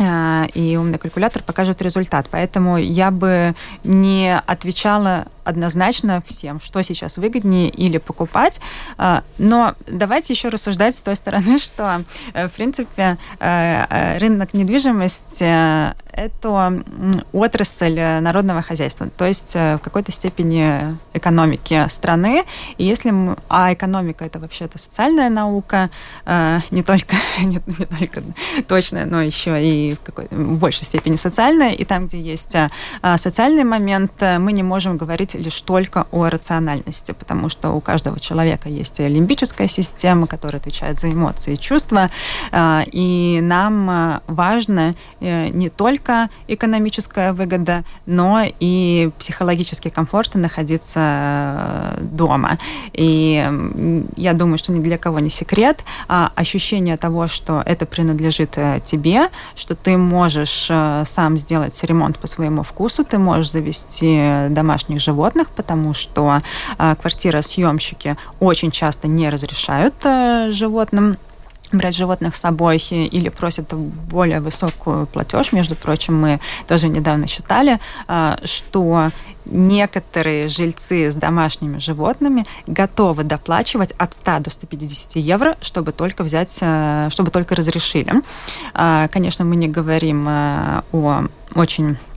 [0.02, 2.28] а, и умный калькулятор покажет результат.
[2.32, 3.54] Поэтому я бы
[3.84, 8.62] не отвечала однозначно всем, что сейчас выгоднее или покупать.
[8.98, 14.54] А, но давайте еще рассуждать с той стороны, что, э, в принципе, э, э, рынок
[14.54, 16.84] недвижимости– это
[17.32, 22.44] отрасль народного хозяйства, то есть в какой-то степени экономики страны.
[22.78, 25.90] И если мы, а экономика– это вообще-то социальная наука,
[26.72, 28.24] не только, не, не только
[28.68, 31.72] точная, но еще и в, какой, в большей степени социальная.
[31.72, 32.56] И там, где есть
[33.16, 38.70] социальный момент, мы не можем говорить лишь только о рациональности, потому что у каждого человека
[38.70, 42.10] есть лимбическая система, которая отвечает за эмоции и чувства,
[42.52, 51.00] а, и нам а, важно э, не только экономическая выгода, но и психологический комфорт находиться
[51.00, 52.58] э, дома.
[52.94, 58.58] И я думаю, что ни для кого не секрет, а ощущение того, что это принадлежит
[58.58, 60.70] э, тебе, что ты можешь
[61.06, 66.42] сам сделать ремонт по своему вкусу, ты можешь завести домашних животных, животных, потому что
[66.78, 71.18] э, квартиросъемщики очень часто не разрешают э, животным
[71.72, 75.54] брать животных с собой или просят более высокую платеж.
[75.54, 79.12] Между прочим, мы тоже недавно считали, э, что
[79.46, 86.58] некоторые жильцы с домашними животными готовы доплачивать от 100 до 150 евро, чтобы только взять,
[86.62, 88.14] э, чтобы только разрешили.
[88.74, 90.84] Конечно, мы не говорим о
[91.56, 92.09] очень а,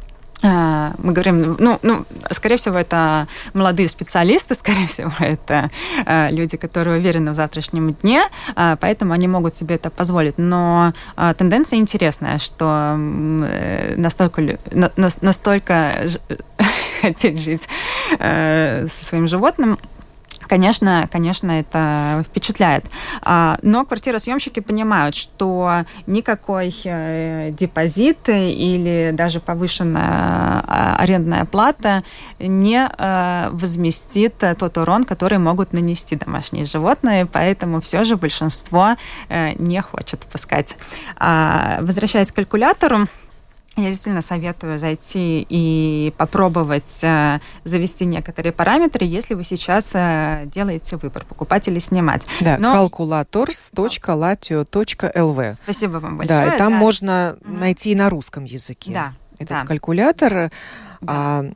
[0.42, 5.70] мы говорим, ну, ну, скорее всего, это молодые специалисты, скорее всего, это
[6.04, 8.24] а, люди, которые уверены в завтрашнем дне,
[8.54, 10.38] а, поэтому они могут себе это позволить.
[10.38, 10.92] Но
[11.38, 14.58] тенденция интересная, что э, настолько,
[15.20, 15.92] настолько
[17.00, 17.68] хотеть жить
[18.18, 19.78] э, со своим животным
[20.52, 22.84] конечно, конечно, это впечатляет.
[23.22, 32.04] А, но квартиросъемщики понимают, что никакой э, депозит или даже повышенная а, арендная плата
[32.38, 38.96] не э, возместит тот урон, который могут нанести домашние животные, поэтому все же большинство
[39.30, 40.76] э, не хочет пускать.
[41.16, 43.08] А, возвращаясь к калькулятору,
[43.76, 50.96] я действительно советую зайти и попробовать э, завести некоторые параметры, если вы сейчас э, делаете
[50.96, 52.26] выбор, покупать или снимать.
[52.40, 52.74] Да, Но...
[52.74, 55.54] calculators.latio.lv.
[55.54, 56.46] Спасибо вам большое.
[56.46, 56.78] Да, и там да.
[56.78, 57.54] можно угу.
[57.54, 58.92] найти и на русском языке.
[58.92, 59.14] Да.
[59.38, 59.64] Этот да.
[59.64, 60.50] калькулятор.
[61.00, 61.06] Да.
[61.06, 61.46] А,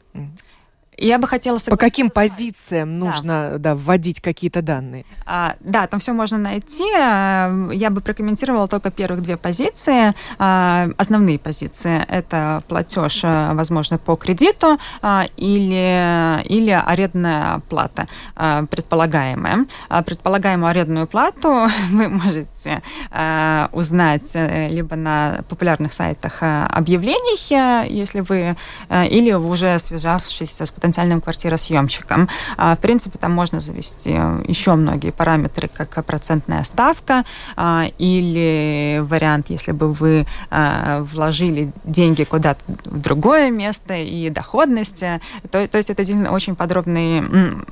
[0.99, 3.59] я бы хотела По каким позициям нужно да.
[3.59, 5.05] Да, вводить какие-то данные?
[5.27, 6.85] А, да, там все можно найти.
[6.99, 10.15] А, я бы прокомментировала только первых две позиции.
[10.39, 18.65] А, основные позиции– это платеж, а, возможно, по кредиту а, или, или арендная плата а,
[18.67, 19.67] предполагаемая.
[19.89, 27.87] А, предполагаемую арендную плату вы можете а, узнать э, либо на популярных сайтах объявлений, э,
[27.89, 28.57] если вы,
[28.89, 32.29] э, или уже связавшись с потенциальным квартиросъемщиком.
[32.57, 37.25] А, в принципе, там можно завести еще многие параметры, как процентная ставка
[37.57, 45.03] а, или вариант, если бы вы а, вложили деньги куда-то в другое место и доходность.
[45.51, 47.25] То, то есть это один очень подробный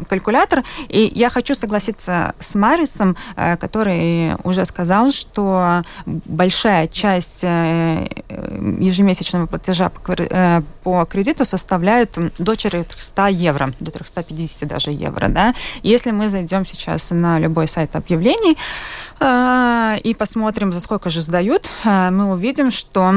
[0.09, 0.64] калькулятор.
[0.88, 8.09] И я хочу согласиться с Марисом, который уже сказал, что большая часть э,
[8.81, 15.55] ежемесячного платежа э, по кредиту составляет до 400 300 евро, до 350 даже евро, да.
[15.83, 18.57] Если мы зайдем сейчас на любой сайт объявлений
[19.21, 23.14] э, и посмотрим, за сколько же сдают, э, мы увидим, что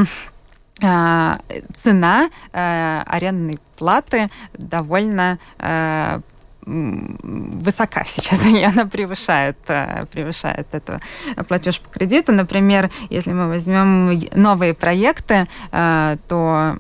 [0.82, 1.38] э,
[1.82, 6.20] цена э, арендной платы довольно э,
[6.66, 11.00] высока сейчас, и она превышает, э, превышает эту
[11.48, 12.34] платеж по кредиту.
[12.34, 16.78] Например, если мы возьмем новые проекты, э, то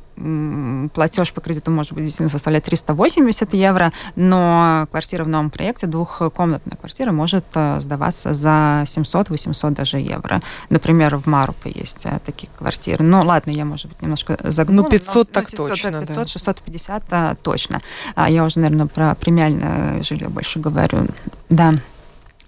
[0.93, 6.77] платеж по кредиту может быть действительно составлять 380 евро, но квартира в новом проекте, двухкомнатная
[6.77, 10.41] квартира, может э, сдаваться за 700-800 даже евро.
[10.69, 13.03] Например, в Марупе есть такие квартиры.
[13.03, 14.83] Ну, ладно, я, может быть, немножко загнула.
[14.83, 16.25] Ну, 500 но, так 700, точно, 500, да.
[16.25, 17.81] 650 точно.
[18.15, 21.07] А я уже, наверное, про премиальное жилье больше говорю.
[21.49, 21.73] Да,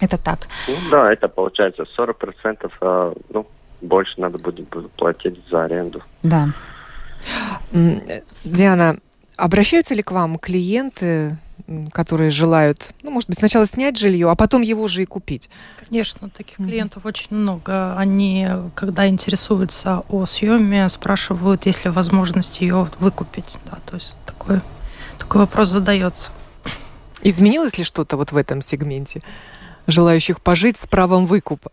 [0.00, 0.40] это так.
[0.68, 3.46] Ну, да, это получается 40%, а, ну,
[3.80, 6.02] больше надо будет платить за аренду.
[6.22, 6.48] Да.
[8.44, 8.98] Диана,
[9.36, 11.38] обращаются ли к вам клиенты,
[11.92, 15.48] которые желают, ну, может быть, сначала снять жилье, а потом его же и купить?
[15.88, 16.66] Конечно, таких mm-hmm.
[16.66, 17.94] клиентов очень много.
[17.96, 23.58] Они, когда интересуются о съеме, спрашивают, есть ли возможность ее выкупить.
[23.66, 24.60] Да, то есть такой,
[25.18, 26.30] такой вопрос задается.
[27.22, 29.22] Изменилось ли что-то вот в этом сегменте
[29.86, 31.70] желающих пожить с правом выкупа?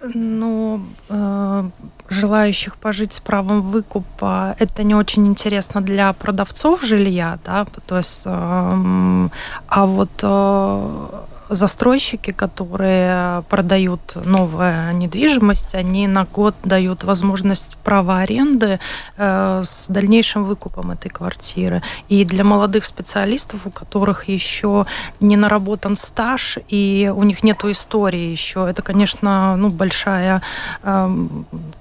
[0.00, 1.70] Ну, э,
[2.08, 8.22] желающих пожить с правом выкупа это не очень интересно для продавцов жилья, да, то есть,
[8.24, 11.08] э, а вот э,
[11.48, 18.80] застройщики, которые продают новую недвижимость, они на год дают возможность права аренды
[19.16, 21.82] э, с дальнейшим выкупом этой квартиры.
[22.08, 24.86] И для молодых специалистов, у которых еще
[25.20, 30.42] не наработан стаж и у них нет истории еще, это, конечно, ну, большая,
[30.82, 31.16] э,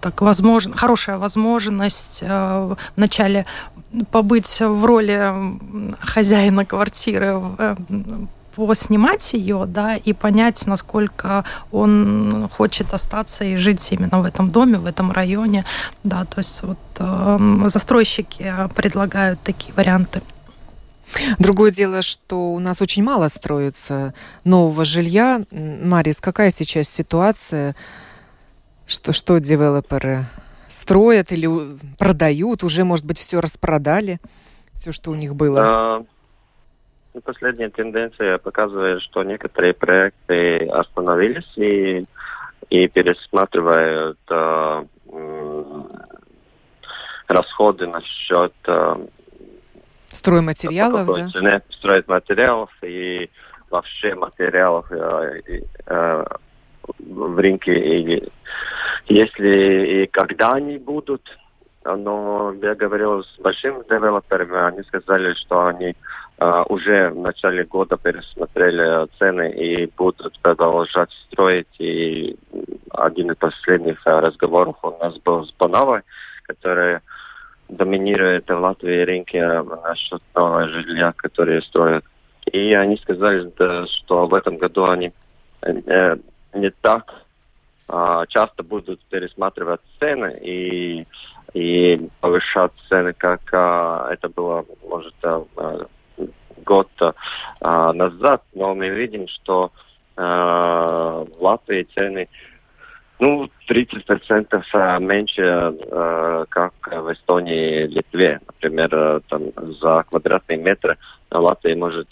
[0.01, 3.45] так, возможно, хорошая возможность э, вначале
[4.11, 5.33] побыть в роли
[5.99, 7.75] хозяина квартиры, э,
[8.65, 14.77] поснимать ее, да, и понять, насколько он хочет остаться и жить именно в этом доме,
[14.77, 15.65] в этом районе,
[16.03, 20.21] да, то есть вот э, застройщики предлагают такие варианты.
[21.39, 25.43] Другое дело, что у нас очень мало строится нового жилья.
[25.51, 27.75] Марис, какая сейчас ситуация?
[28.85, 30.25] Что, что девелоперы
[30.67, 31.49] строят или
[31.97, 32.63] продают?
[32.63, 34.19] Уже, может быть, все распродали?
[34.73, 36.05] Все, что у них было?
[37.17, 42.03] Ну, последняя тенденция показывает, что некоторые проекты остановились и,
[42.69, 44.83] и пересматривают э,
[47.27, 49.07] расходы насчет э,
[50.09, 51.29] стройматериалов, да?
[51.29, 53.31] Цены стройматериалов и
[53.71, 55.41] вообще материалов э,
[55.87, 56.25] э,
[56.99, 57.73] в рынке.
[57.73, 58.31] И
[59.07, 61.23] если и когда они будут,
[61.83, 65.95] но я говорил с большими девелоперами, они сказали, что они
[66.39, 71.67] уже в начале года пересмотрели цены и будут продолжать строить.
[71.79, 72.37] И
[72.91, 76.01] один из последних uh, разговоров у нас был с Боновой,
[76.43, 76.99] который
[77.69, 79.43] доминирует в Латвии рынке
[79.83, 82.05] насчет нового жилья, которые строят.
[82.51, 83.51] И они сказали,
[83.97, 85.11] что в этом году они
[85.61, 86.15] э,
[86.53, 87.13] не так
[87.89, 91.05] э, часто будут пересматривать цены и,
[91.53, 95.85] и повышать цены, как э, это было, может, э,
[96.67, 96.89] год
[97.61, 99.71] а, назад, но мы видим, что
[100.17, 102.27] а, в Латвии цены
[103.19, 108.39] ну, 30% а, меньше, а, как в Эстонии и Литве.
[108.45, 109.43] Например, там
[109.81, 110.97] за квадратный метр
[111.31, 112.09] в Латвии, может,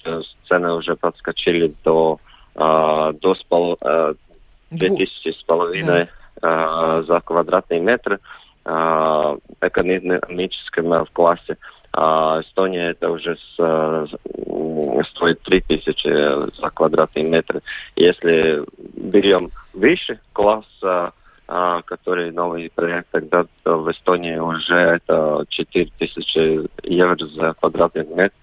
[0.48, 2.20] цены уже подскочили до,
[2.56, 3.78] до спол,
[4.72, 6.10] 2000 с половиной
[6.42, 7.04] да.
[7.04, 8.20] за квадратный метр
[9.62, 11.58] экономическом классе.
[11.98, 14.06] А Эстония это уже с, э,
[15.12, 17.62] стоит 3000 за квадратный метр.
[17.96, 18.64] Если
[18.96, 20.66] берем выше класс,
[21.48, 28.34] а, который новый проект, тогда в Эстонии уже это 4000 евро за квадратный метр.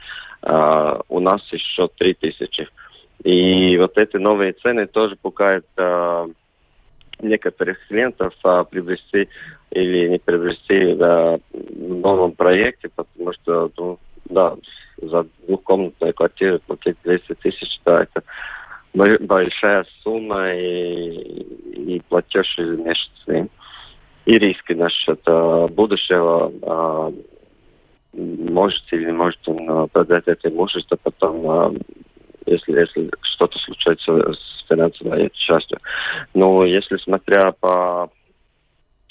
[0.42, 2.68] А, у нас еще 3000.
[3.25, 6.29] И вот эти новые цены тоже пугают а,
[7.21, 9.29] некоторых клиентов а, приобрести
[9.71, 14.57] или не приобрести да, в новом проекте, потому что, ну, да,
[15.02, 18.22] за двухкомнатную квартиру платить 200 тысяч, да, это
[18.94, 21.42] большая сумма и,
[21.86, 23.50] и платеж ежемесячный.
[24.24, 27.12] И риски насчет а, будущего, а,
[28.12, 29.52] можете или не можете
[29.92, 31.74] продать это имущество потом, а,
[32.46, 35.78] если, если что-то случается с финансовой частью.
[36.34, 38.11] Но если смотря по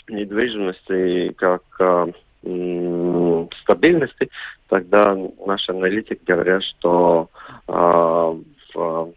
[0.08, 2.12] недвижимости как э,
[2.44, 4.30] стабильности,
[4.68, 5.16] тогда
[5.46, 7.30] наши аналитики говорят, что
[7.68, 9.14] э, в,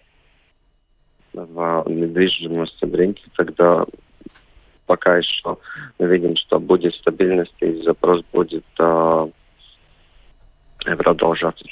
[1.32, 3.86] в недвижимости в рынке тогда
[4.86, 5.56] пока еще
[5.98, 9.28] мы видим, что будет стабильность и запрос будет э,
[10.84, 11.64] продолжаться.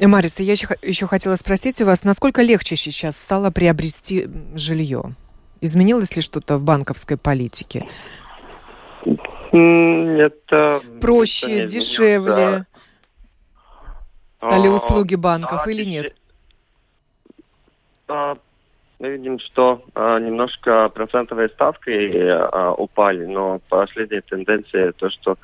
[0.00, 4.26] Мариса, я еще хотела спросить у вас, насколько легче сейчас стало приобрести
[4.56, 5.14] жилье?
[5.60, 7.86] Изменилось ли что-то в банковской политике?
[9.52, 10.38] Нет.
[11.00, 12.66] Проще, дешевле?
[14.38, 16.14] Стали а, услуги банков или нет?
[18.06, 18.36] А,
[19.00, 21.90] мы видим, что а, немножко процентовые ставки
[22.80, 25.36] упали, но последняя тенденция то, что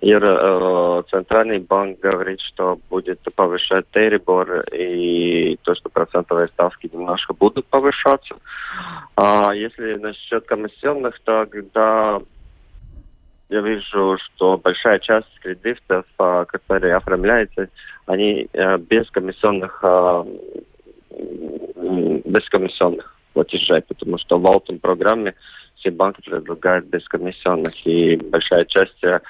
[0.00, 7.66] Евро, Центральный банк говорит, что будет повышать Терибор и то, что процентовые ставки немножко будут
[7.66, 8.36] повышаться.
[9.16, 12.20] А если насчет комиссионных, то когда
[13.48, 17.68] я вижу, что большая часть кредитов, которые оформляются,
[18.06, 20.24] они э, без комиссионных, э,
[22.24, 25.34] без комиссионных платежей, потому что в Алтон программе
[25.78, 29.20] все банки предлагают без комиссионных, и большая часть э,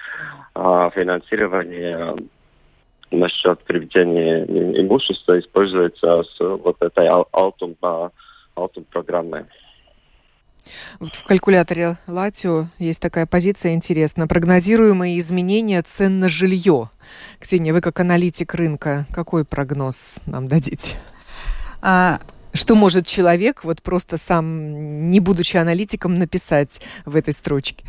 [0.55, 2.17] финансирования
[3.11, 7.77] насчет приведения имущества используется с вот этой Алтон,
[8.55, 9.45] Алтон программой.
[11.01, 14.27] Вот в калькуляторе Латио есть такая позиция интересная.
[14.27, 16.91] Прогнозируемые изменения цен на жилье.
[17.39, 20.97] Ксения, вы как аналитик рынка, какой прогноз нам дадите?
[21.81, 22.21] А...
[22.53, 27.85] Что может человек, вот просто сам, не будучи аналитиком, написать в этой строчке?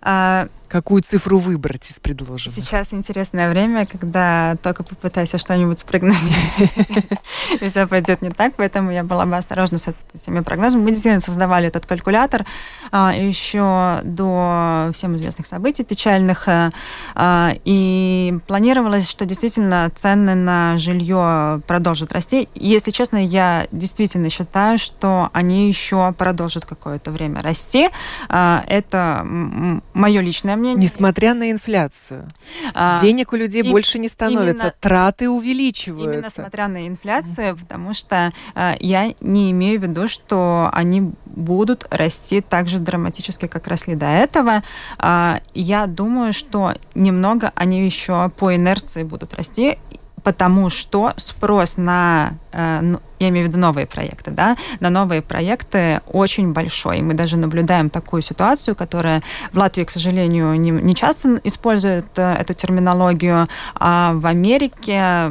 [0.00, 2.58] А, Какую цифру выбрать из предложенных?
[2.58, 7.10] Сейчас интересное время, когда только попытайся что-нибудь спрогнозировать,
[7.60, 10.80] и все пойдет не так, поэтому я была бы осторожна с этими прогнозами.
[10.80, 12.46] Мы действительно создавали этот калькулятор
[12.90, 16.70] а, еще до всем известных событий печальных, а,
[17.14, 22.48] а, и планировалось, что действительно цены на жилье продолжат расти.
[22.54, 27.90] Если честно, я действительно считаю, что они еще продолжат какое-то время расти.
[28.30, 30.61] Это мое личное мнение...
[30.70, 32.28] Несмотря на инфляцию.
[32.74, 36.12] А, Денег у людей и, больше не становится, именно, траты увеличиваются.
[36.12, 41.86] Именно смотря на инфляцию, потому что а, я не имею в виду, что они будут
[41.90, 44.62] расти так же драматически, как росли до этого.
[44.98, 49.78] А, я думаю, что немного они еще по инерции будут расти,
[50.22, 55.22] потому что спрос на, э, ну, я имею в виду новые проекты, да, на новые
[55.22, 57.00] проекты очень большой.
[57.00, 62.34] Мы даже наблюдаем такую ситуацию, которая в Латвии, к сожалению, не, не часто использует э,
[62.34, 65.30] эту терминологию, а в Америке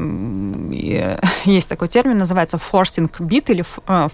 [1.46, 4.10] есть такой термин, называется forcing bid или э,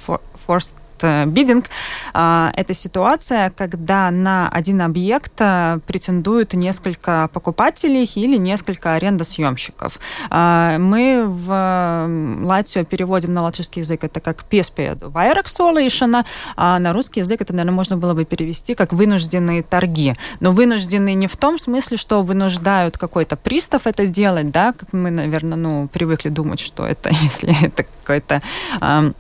[0.48, 1.66] forced Э, бидинг.
[2.14, 10.00] А, это ситуация, когда на один объект э, претендуют несколько покупателей или несколько арендосъемщиков.
[10.30, 12.08] Мы в
[12.44, 16.26] Латвию переводим на латышский язык это как песпеду вайраксолейшена,
[16.56, 20.16] а на русский язык это, наверное, можно было бы перевести как вынужденные торги.
[20.40, 25.12] Но вынужденные не в том смысле, что вынуждают какой-то пристав это делать, да, как мы,
[25.12, 28.42] наверное, ну, привыкли думать, что это, если это какой-то
[28.80, 29.12] а,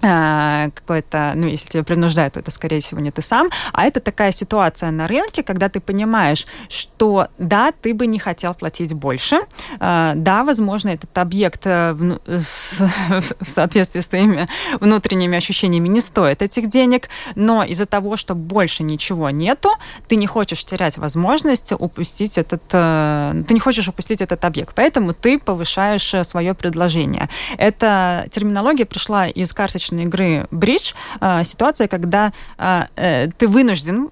[0.00, 3.48] какой-то, ну, если тебя принуждают, то это, скорее всего, не ты сам.
[3.72, 8.54] А это такая ситуация на рынке, когда ты понимаешь, что да, ты бы не хотел
[8.54, 9.40] платить больше,
[9.80, 14.48] а, да, возможно, этот объект э, в соответствии с твоими
[14.80, 19.70] внутренними ощущениями не стоит этих денег, но из-за того, что больше ничего нету,
[20.08, 25.14] ты не хочешь терять возможность упустить этот, э, ты не хочешь упустить этот объект, поэтому
[25.14, 27.28] ты повышаешь э, свое предложение.
[27.56, 34.10] Эта терминология пришла из карточной карточной игры бридж э, ситуация, когда э, э, ты вынужден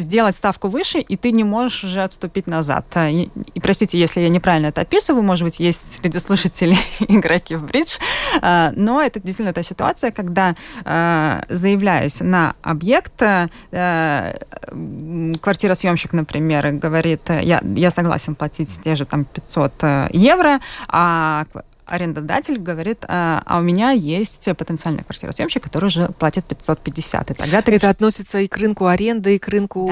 [0.00, 2.84] сделать ставку выше, и ты не можешь уже отступить назад.
[2.96, 7.64] И, и простите, если я неправильно это описываю, может быть, есть среди слушателей игроки в
[7.64, 7.98] бридж,
[8.42, 10.54] но это действительно та ситуация, когда,
[10.84, 13.22] заявляясь на объект,
[15.40, 19.72] квартиросъемщик, например, говорит, я, я согласен платить те же там 500
[20.12, 21.44] евро, а
[21.86, 27.30] арендодатель говорит, а, а у меня есть потенциальный квартиросъемщик, который уже платит 550.
[27.30, 27.74] И тогда ты...
[27.74, 29.90] Это относится и к рынку аренды, и к рынку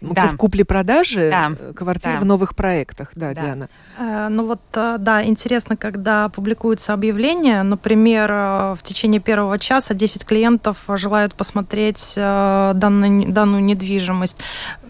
[0.00, 0.30] да.
[0.36, 1.52] купли-продажи да.
[1.58, 2.20] Э, квартир да.
[2.20, 3.40] в новых проектах, да, да.
[3.40, 3.68] Диана?
[3.98, 10.24] Э, ну вот, э, да, интересно, когда публикуется объявление, например, в течение первого часа 10
[10.24, 14.38] клиентов желают посмотреть данную, данную недвижимость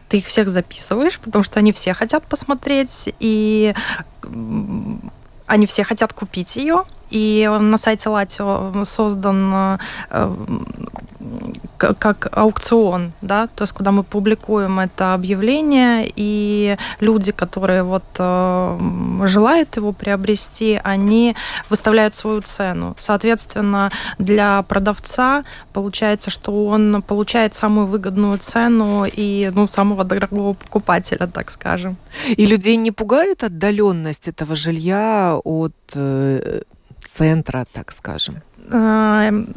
[0.09, 3.75] ты их всех записываешь, потому что они все хотят посмотреть, и
[5.49, 9.79] они все хотят купить ее, и на сайте Латио создан
[11.79, 18.79] как аукцион, да, то есть куда мы публикуем это объявление, и люди, которые вот э,
[19.25, 21.37] желают его приобрести, они
[21.71, 22.95] выставляют свою цену.
[22.99, 31.27] Соответственно, для продавца получается, что он получает самую выгодную цену и ну, самого дорогого покупателя,
[31.27, 31.97] так скажем.
[32.27, 36.63] И людей не пугает отдаленность этого жилья от э,
[37.15, 38.43] центра, так скажем?
[38.71, 39.55] Эм,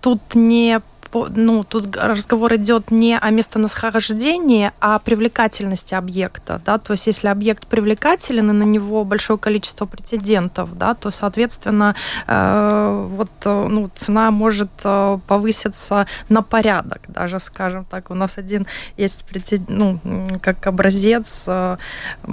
[0.00, 0.80] тут не
[1.12, 7.28] ну, тут разговор идет не о местонахождении, а о привлекательности объекта, да, то есть если
[7.28, 11.94] объект привлекателен и на него большое количество претендентов, да, то, соответственно,
[12.26, 18.38] э, вот, э, ну, цена может э, повыситься на порядок, даже, скажем так, у нас
[18.38, 19.24] один есть
[19.68, 20.00] ну,
[20.42, 21.76] как образец, э,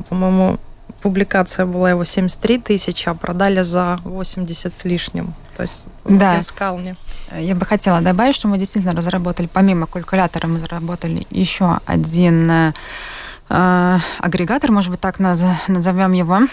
[0.10, 0.58] по-моему,
[1.02, 5.34] публикация была его 73 тысячи, а продали за 80 с лишним.
[5.56, 6.42] То есть да.
[7.36, 12.74] Я бы хотела добавить, что мы действительно разработали, помимо калькулятора, мы разработали еще один
[13.50, 16.48] э, агрегатор, может быть, так назовем его, Э,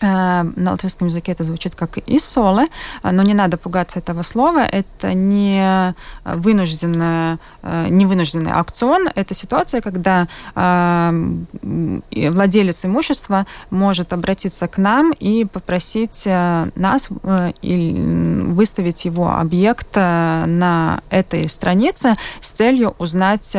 [0.00, 2.68] на латвийском языке это звучит как «исоле»,
[3.02, 4.58] но не надо пугаться этого слова.
[4.60, 5.94] Это не
[6.24, 9.08] вынужденный, э, не вынужденный аукцион.
[9.14, 19.30] Это ситуация, когда э, владелец имущества может обратиться к нам и попросить нас выставить его
[19.30, 23.56] объект на этой странице с целью узнать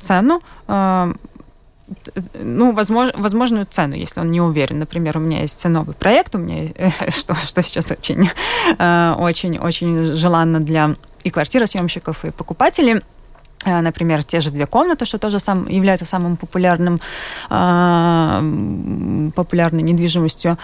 [0.00, 0.42] цену
[2.34, 4.78] ну, возможно, возможную цену, если он не уверен.
[4.78, 6.70] Например, у меня есть новый проект, у меня
[7.10, 8.30] что, что сейчас очень,
[8.78, 13.02] э, очень, очень желанно для и квартиросъемщиков, и покупателей
[13.64, 17.00] э, например, те же две комнаты, что тоже сам, является самым популярным,
[17.50, 20.56] э, популярной недвижимостью.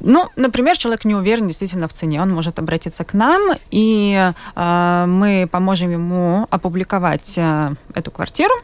[0.00, 3.40] Ну, например, человек не уверен действительно в цене, он может обратиться к нам,
[3.72, 7.38] и мы поможем ему опубликовать
[7.94, 8.54] эту квартиру,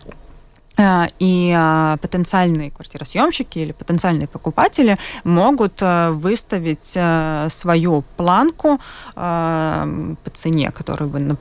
[0.78, 8.80] и а, потенциальные квартиросъемщики или потенциальные покупатели могут э, выставить э, свою планку
[9.14, 11.36] по цене, которую бы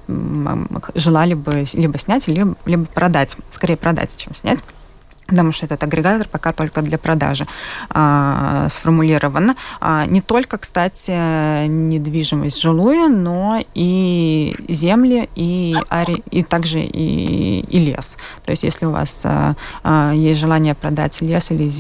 [0.95, 3.36] желали бы либо снять, либо, либо продать.
[3.51, 4.59] Скорее продать, чем снять
[5.28, 7.47] потому что этот агрегатор пока только для продажи
[7.89, 9.55] а, сформулирован.
[9.80, 17.80] А, не только, кстати, недвижимость жилую, но и земли, и, ари, и также и, и
[17.80, 18.17] лес.
[18.43, 21.71] То есть если у вас а, а, есть желание продать лес или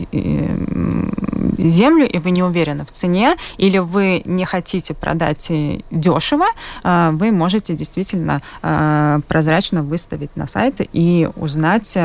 [1.57, 5.51] землю, и вы не уверены в цене, или вы не хотите продать
[5.91, 6.45] дешево,
[6.83, 11.97] а, вы можете действительно а, прозрачно выставить на сайт и узнать,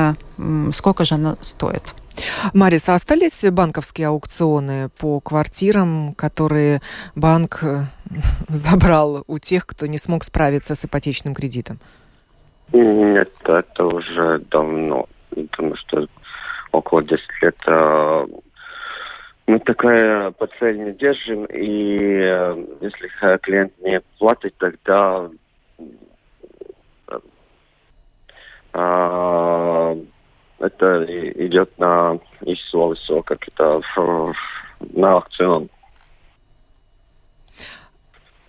[0.72, 1.95] сколько же она стоит.
[2.53, 6.81] Марис, а остались банковские аукционы по квартирам, которые
[7.14, 7.85] банк э,
[8.49, 11.78] забрал у тех, кто не смог справиться с ипотечным кредитом?
[12.72, 15.07] Нет, это уже давно.
[15.31, 16.07] Потому что
[16.72, 17.57] около 10 лет
[19.51, 25.28] мы такая по цель не держим, и э, если клиент не платит, тогда
[28.72, 30.05] э,
[30.61, 31.05] это
[31.46, 33.80] идет на ИСО, ИСО как это
[34.80, 35.68] на аукцион.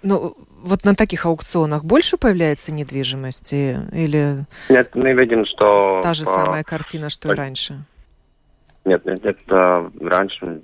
[0.04, 4.45] Ну, вот на таких аукционах больше появляется недвижимости или...
[4.70, 6.02] Нет, мы видим, что...
[6.04, 6.32] Та же по...
[6.32, 7.86] самая картина, что и раньше.
[8.84, 10.62] Нет, нет, нет, раньше,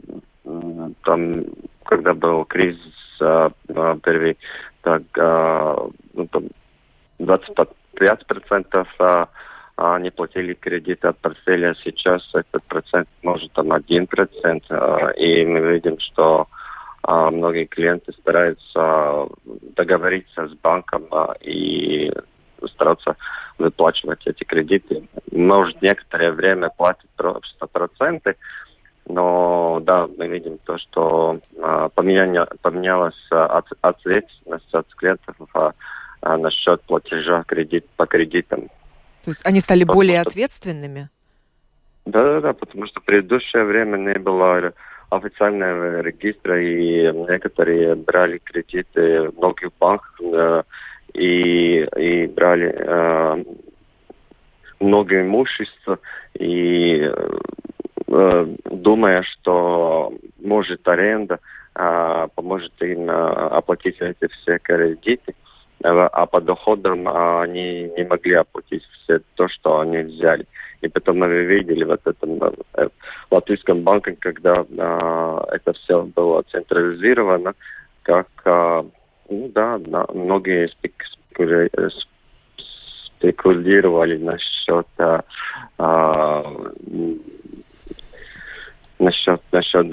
[1.04, 1.46] там,
[1.84, 4.38] когда был кризис а, а, первый,
[4.82, 6.44] так, а, ну, там
[7.20, 9.30] 25% а,
[9.76, 15.60] а, не платили кредит от портфеля, сейчас этот процент может там 1%, а, и мы
[15.74, 16.48] видим, что
[17.04, 21.06] многие клиенты стараются договориться с банком
[21.40, 22.12] и
[22.74, 23.16] стараться
[23.58, 25.08] выплачивать эти кредиты.
[25.32, 28.36] Может, некоторое время платят просто проценты,
[29.10, 35.72] но да, мы видим то, что а, поменялась, поменялась от, ответственность от клиентов а,
[36.22, 38.70] а, насчет платежа кредит по кредитам.
[39.24, 40.30] То есть они стали потому более что...
[40.30, 41.10] ответственными?
[42.06, 44.74] Да, да, да, потому что в предыдущее время не было
[45.10, 50.64] официального регистра, и некоторые брали кредиты в многих банках, э,
[51.14, 53.44] и, и брали э,
[54.80, 56.00] много имущества,
[56.34, 57.40] и э,
[58.08, 61.40] думая, что может аренда
[61.76, 65.34] э, поможет им э, оплатить эти все кредиты,
[65.84, 70.46] э, а по доходам э, они не могли оплатить все то, что они взяли.
[70.82, 72.42] И потом мы видели вот этом
[72.76, 72.88] э,
[73.30, 77.54] латвийском банке, когда э, это все было централизировано,
[78.04, 78.28] как
[79.30, 79.78] ну да,
[80.14, 80.70] многие
[83.20, 84.88] спекулировали насчет
[89.00, 89.88] насчет насчет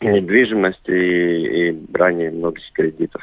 [0.00, 3.22] недвижимости и, и брания многих кредитов.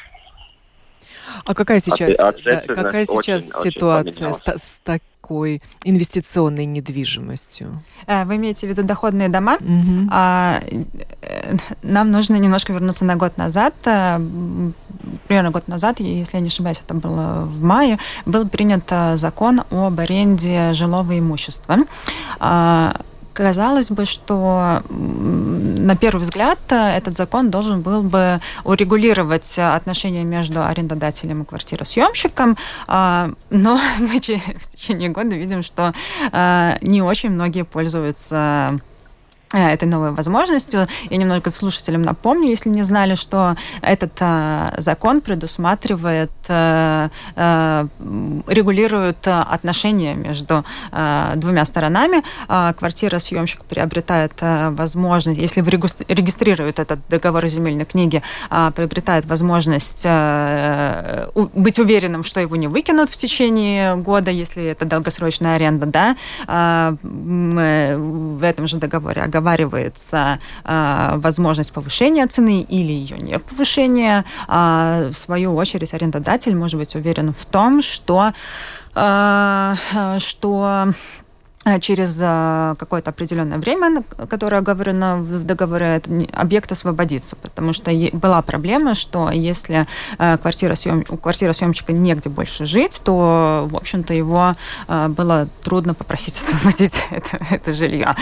[1.46, 7.84] А какая сейчас, а, какая сейчас очень, ситуация очень с, с такой инвестиционной недвижимостью?
[8.08, 9.56] Э, вы имеете в виду доходные дома?
[9.56, 10.10] Угу.
[10.12, 10.60] А,
[11.22, 13.76] э, нам нужно немножко вернуться на год назад.
[13.86, 14.20] Э,
[15.28, 20.00] примерно год назад, если я не ошибаюсь, это было в мае, был принят закон об
[20.00, 21.78] аренде жилого имущества.
[22.40, 22.96] А,
[23.34, 31.44] казалось бы, что на первый взгляд этот закон должен был бы урегулировать отношения между арендодателем
[31.44, 32.58] и квартиросъемщиком,
[32.88, 35.94] а, но мы в течение года видим, что
[36.32, 38.78] а, не очень многие пользуются Э,
[39.58, 40.88] этой новой возможностью.
[41.10, 47.88] Я немного слушателям напомню, если не знали, что этот э, закон предусматривает, э, э,
[48.48, 52.24] регулирует отношения между э, двумя сторонами.
[52.48, 58.22] Э, квартира съемщик приобретает э, возможность, если регистрирует этот договор о земельной книге,
[58.52, 64.86] э, приобретает возможность э, быть уверенным, что его не выкинут в течение года, если это
[64.86, 66.16] долгосрочная аренда, да,
[66.48, 74.26] э, в этом же договоре оговаривается э, возможность повышения цены или ее не повышения.
[74.48, 78.34] А, в свою очередь арендодатель может быть уверен в том, что,
[78.96, 79.76] э,
[80.20, 80.94] что
[81.82, 82.16] через
[82.80, 89.86] какое-то определенное время, которое оговорено в договоре, объект освободится, потому что была проблема, что если
[90.18, 94.56] квартира съем, у квартиросъемщика негде больше жить, то, в общем-то, его
[94.88, 98.16] было трудно попросить освободить это, это жилье.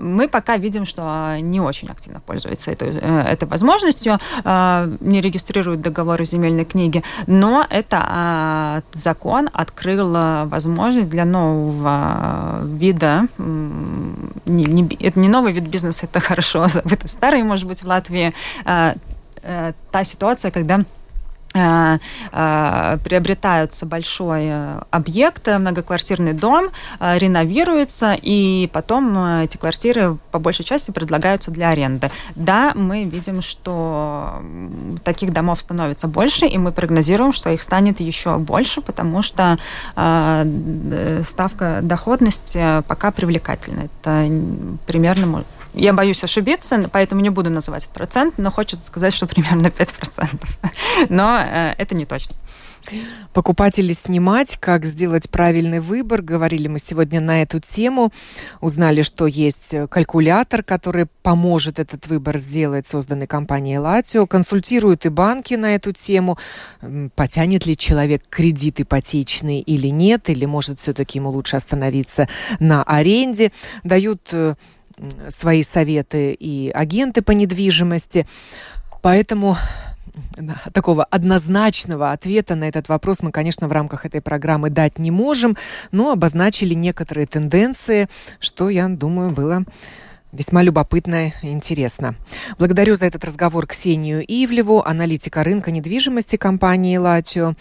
[0.00, 5.80] Мы пока видим, что не очень активно пользуются этой, э, этой возможностью, э, не регистрируют
[5.80, 10.10] договоры земельной книги, но это а, закон открыл
[10.46, 17.08] возможность для нового вида, не, не, это не новый вид бизнеса, это хорошо забыто.
[17.08, 18.32] Старый, может быть, в Латвии,
[18.64, 18.94] э,
[19.90, 20.99] та ситуация, когда Э, э,
[21.52, 26.68] приобретаются большой э, объект, многоквартирный дом,
[27.00, 32.10] реновируется, и потом эти квартиры по большей части предлагаются для аренды.
[32.36, 34.42] Да, мы видим, что
[35.02, 39.58] таких домов становится больше, и мы прогнозируем, что их станет еще больше, потому что
[41.24, 43.88] ставка доходности пока привлекательна.
[44.02, 44.30] Это
[44.86, 45.44] примерно
[45.74, 51.06] я боюсь ошибиться, поэтому не буду называть этот процент, но хочется сказать, что примерно 5%.
[51.08, 52.34] Но э, это не точно.
[53.32, 56.22] Покупать или снимать, как сделать правильный выбор.
[56.22, 58.10] Говорили мы сегодня на эту тему.
[58.60, 64.26] Узнали, что есть калькулятор, который поможет этот выбор сделать, созданный компанией Латио.
[64.26, 66.38] Консультируют и банки на эту тему.
[67.14, 73.52] Потянет ли человек кредит ипотечный или нет, или может все-таки ему лучше остановиться на аренде.
[73.84, 74.54] Дают э,
[75.28, 78.26] свои советы и агенты по недвижимости.
[79.02, 79.56] Поэтому
[80.72, 85.56] такого однозначного ответа на этот вопрос мы, конечно, в рамках этой программы дать не можем,
[85.92, 89.64] но обозначили некоторые тенденции, что, я думаю, было
[90.32, 92.14] весьма любопытно и интересно.
[92.58, 97.54] Благодарю за этот разговор Ксению Ивлеву, аналитика рынка недвижимости компании «Латио»,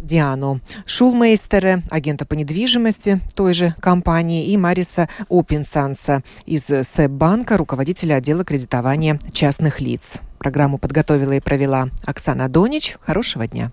[0.00, 8.44] Диану Шулмейстере, агента по недвижимости той же компании, и Мариса Опинсанса из СЭБ-банка, руководителя отдела
[8.44, 10.20] кредитования частных лиц.
[10.38, 12.96] Программу подготовила и провела Оксана Донич.
[13.02, 13.70] Хорошего дня.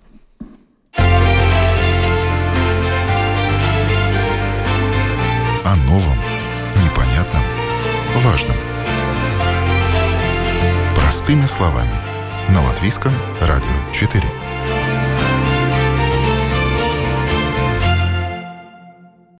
[5.64, 6.18] О новом,
[6.84, 7.42] непонятном,
[8.22, 8.56] важном.
[10.94, 11.92] Простыми словами.
[12.50, 14.47] На Латвийском радио 4.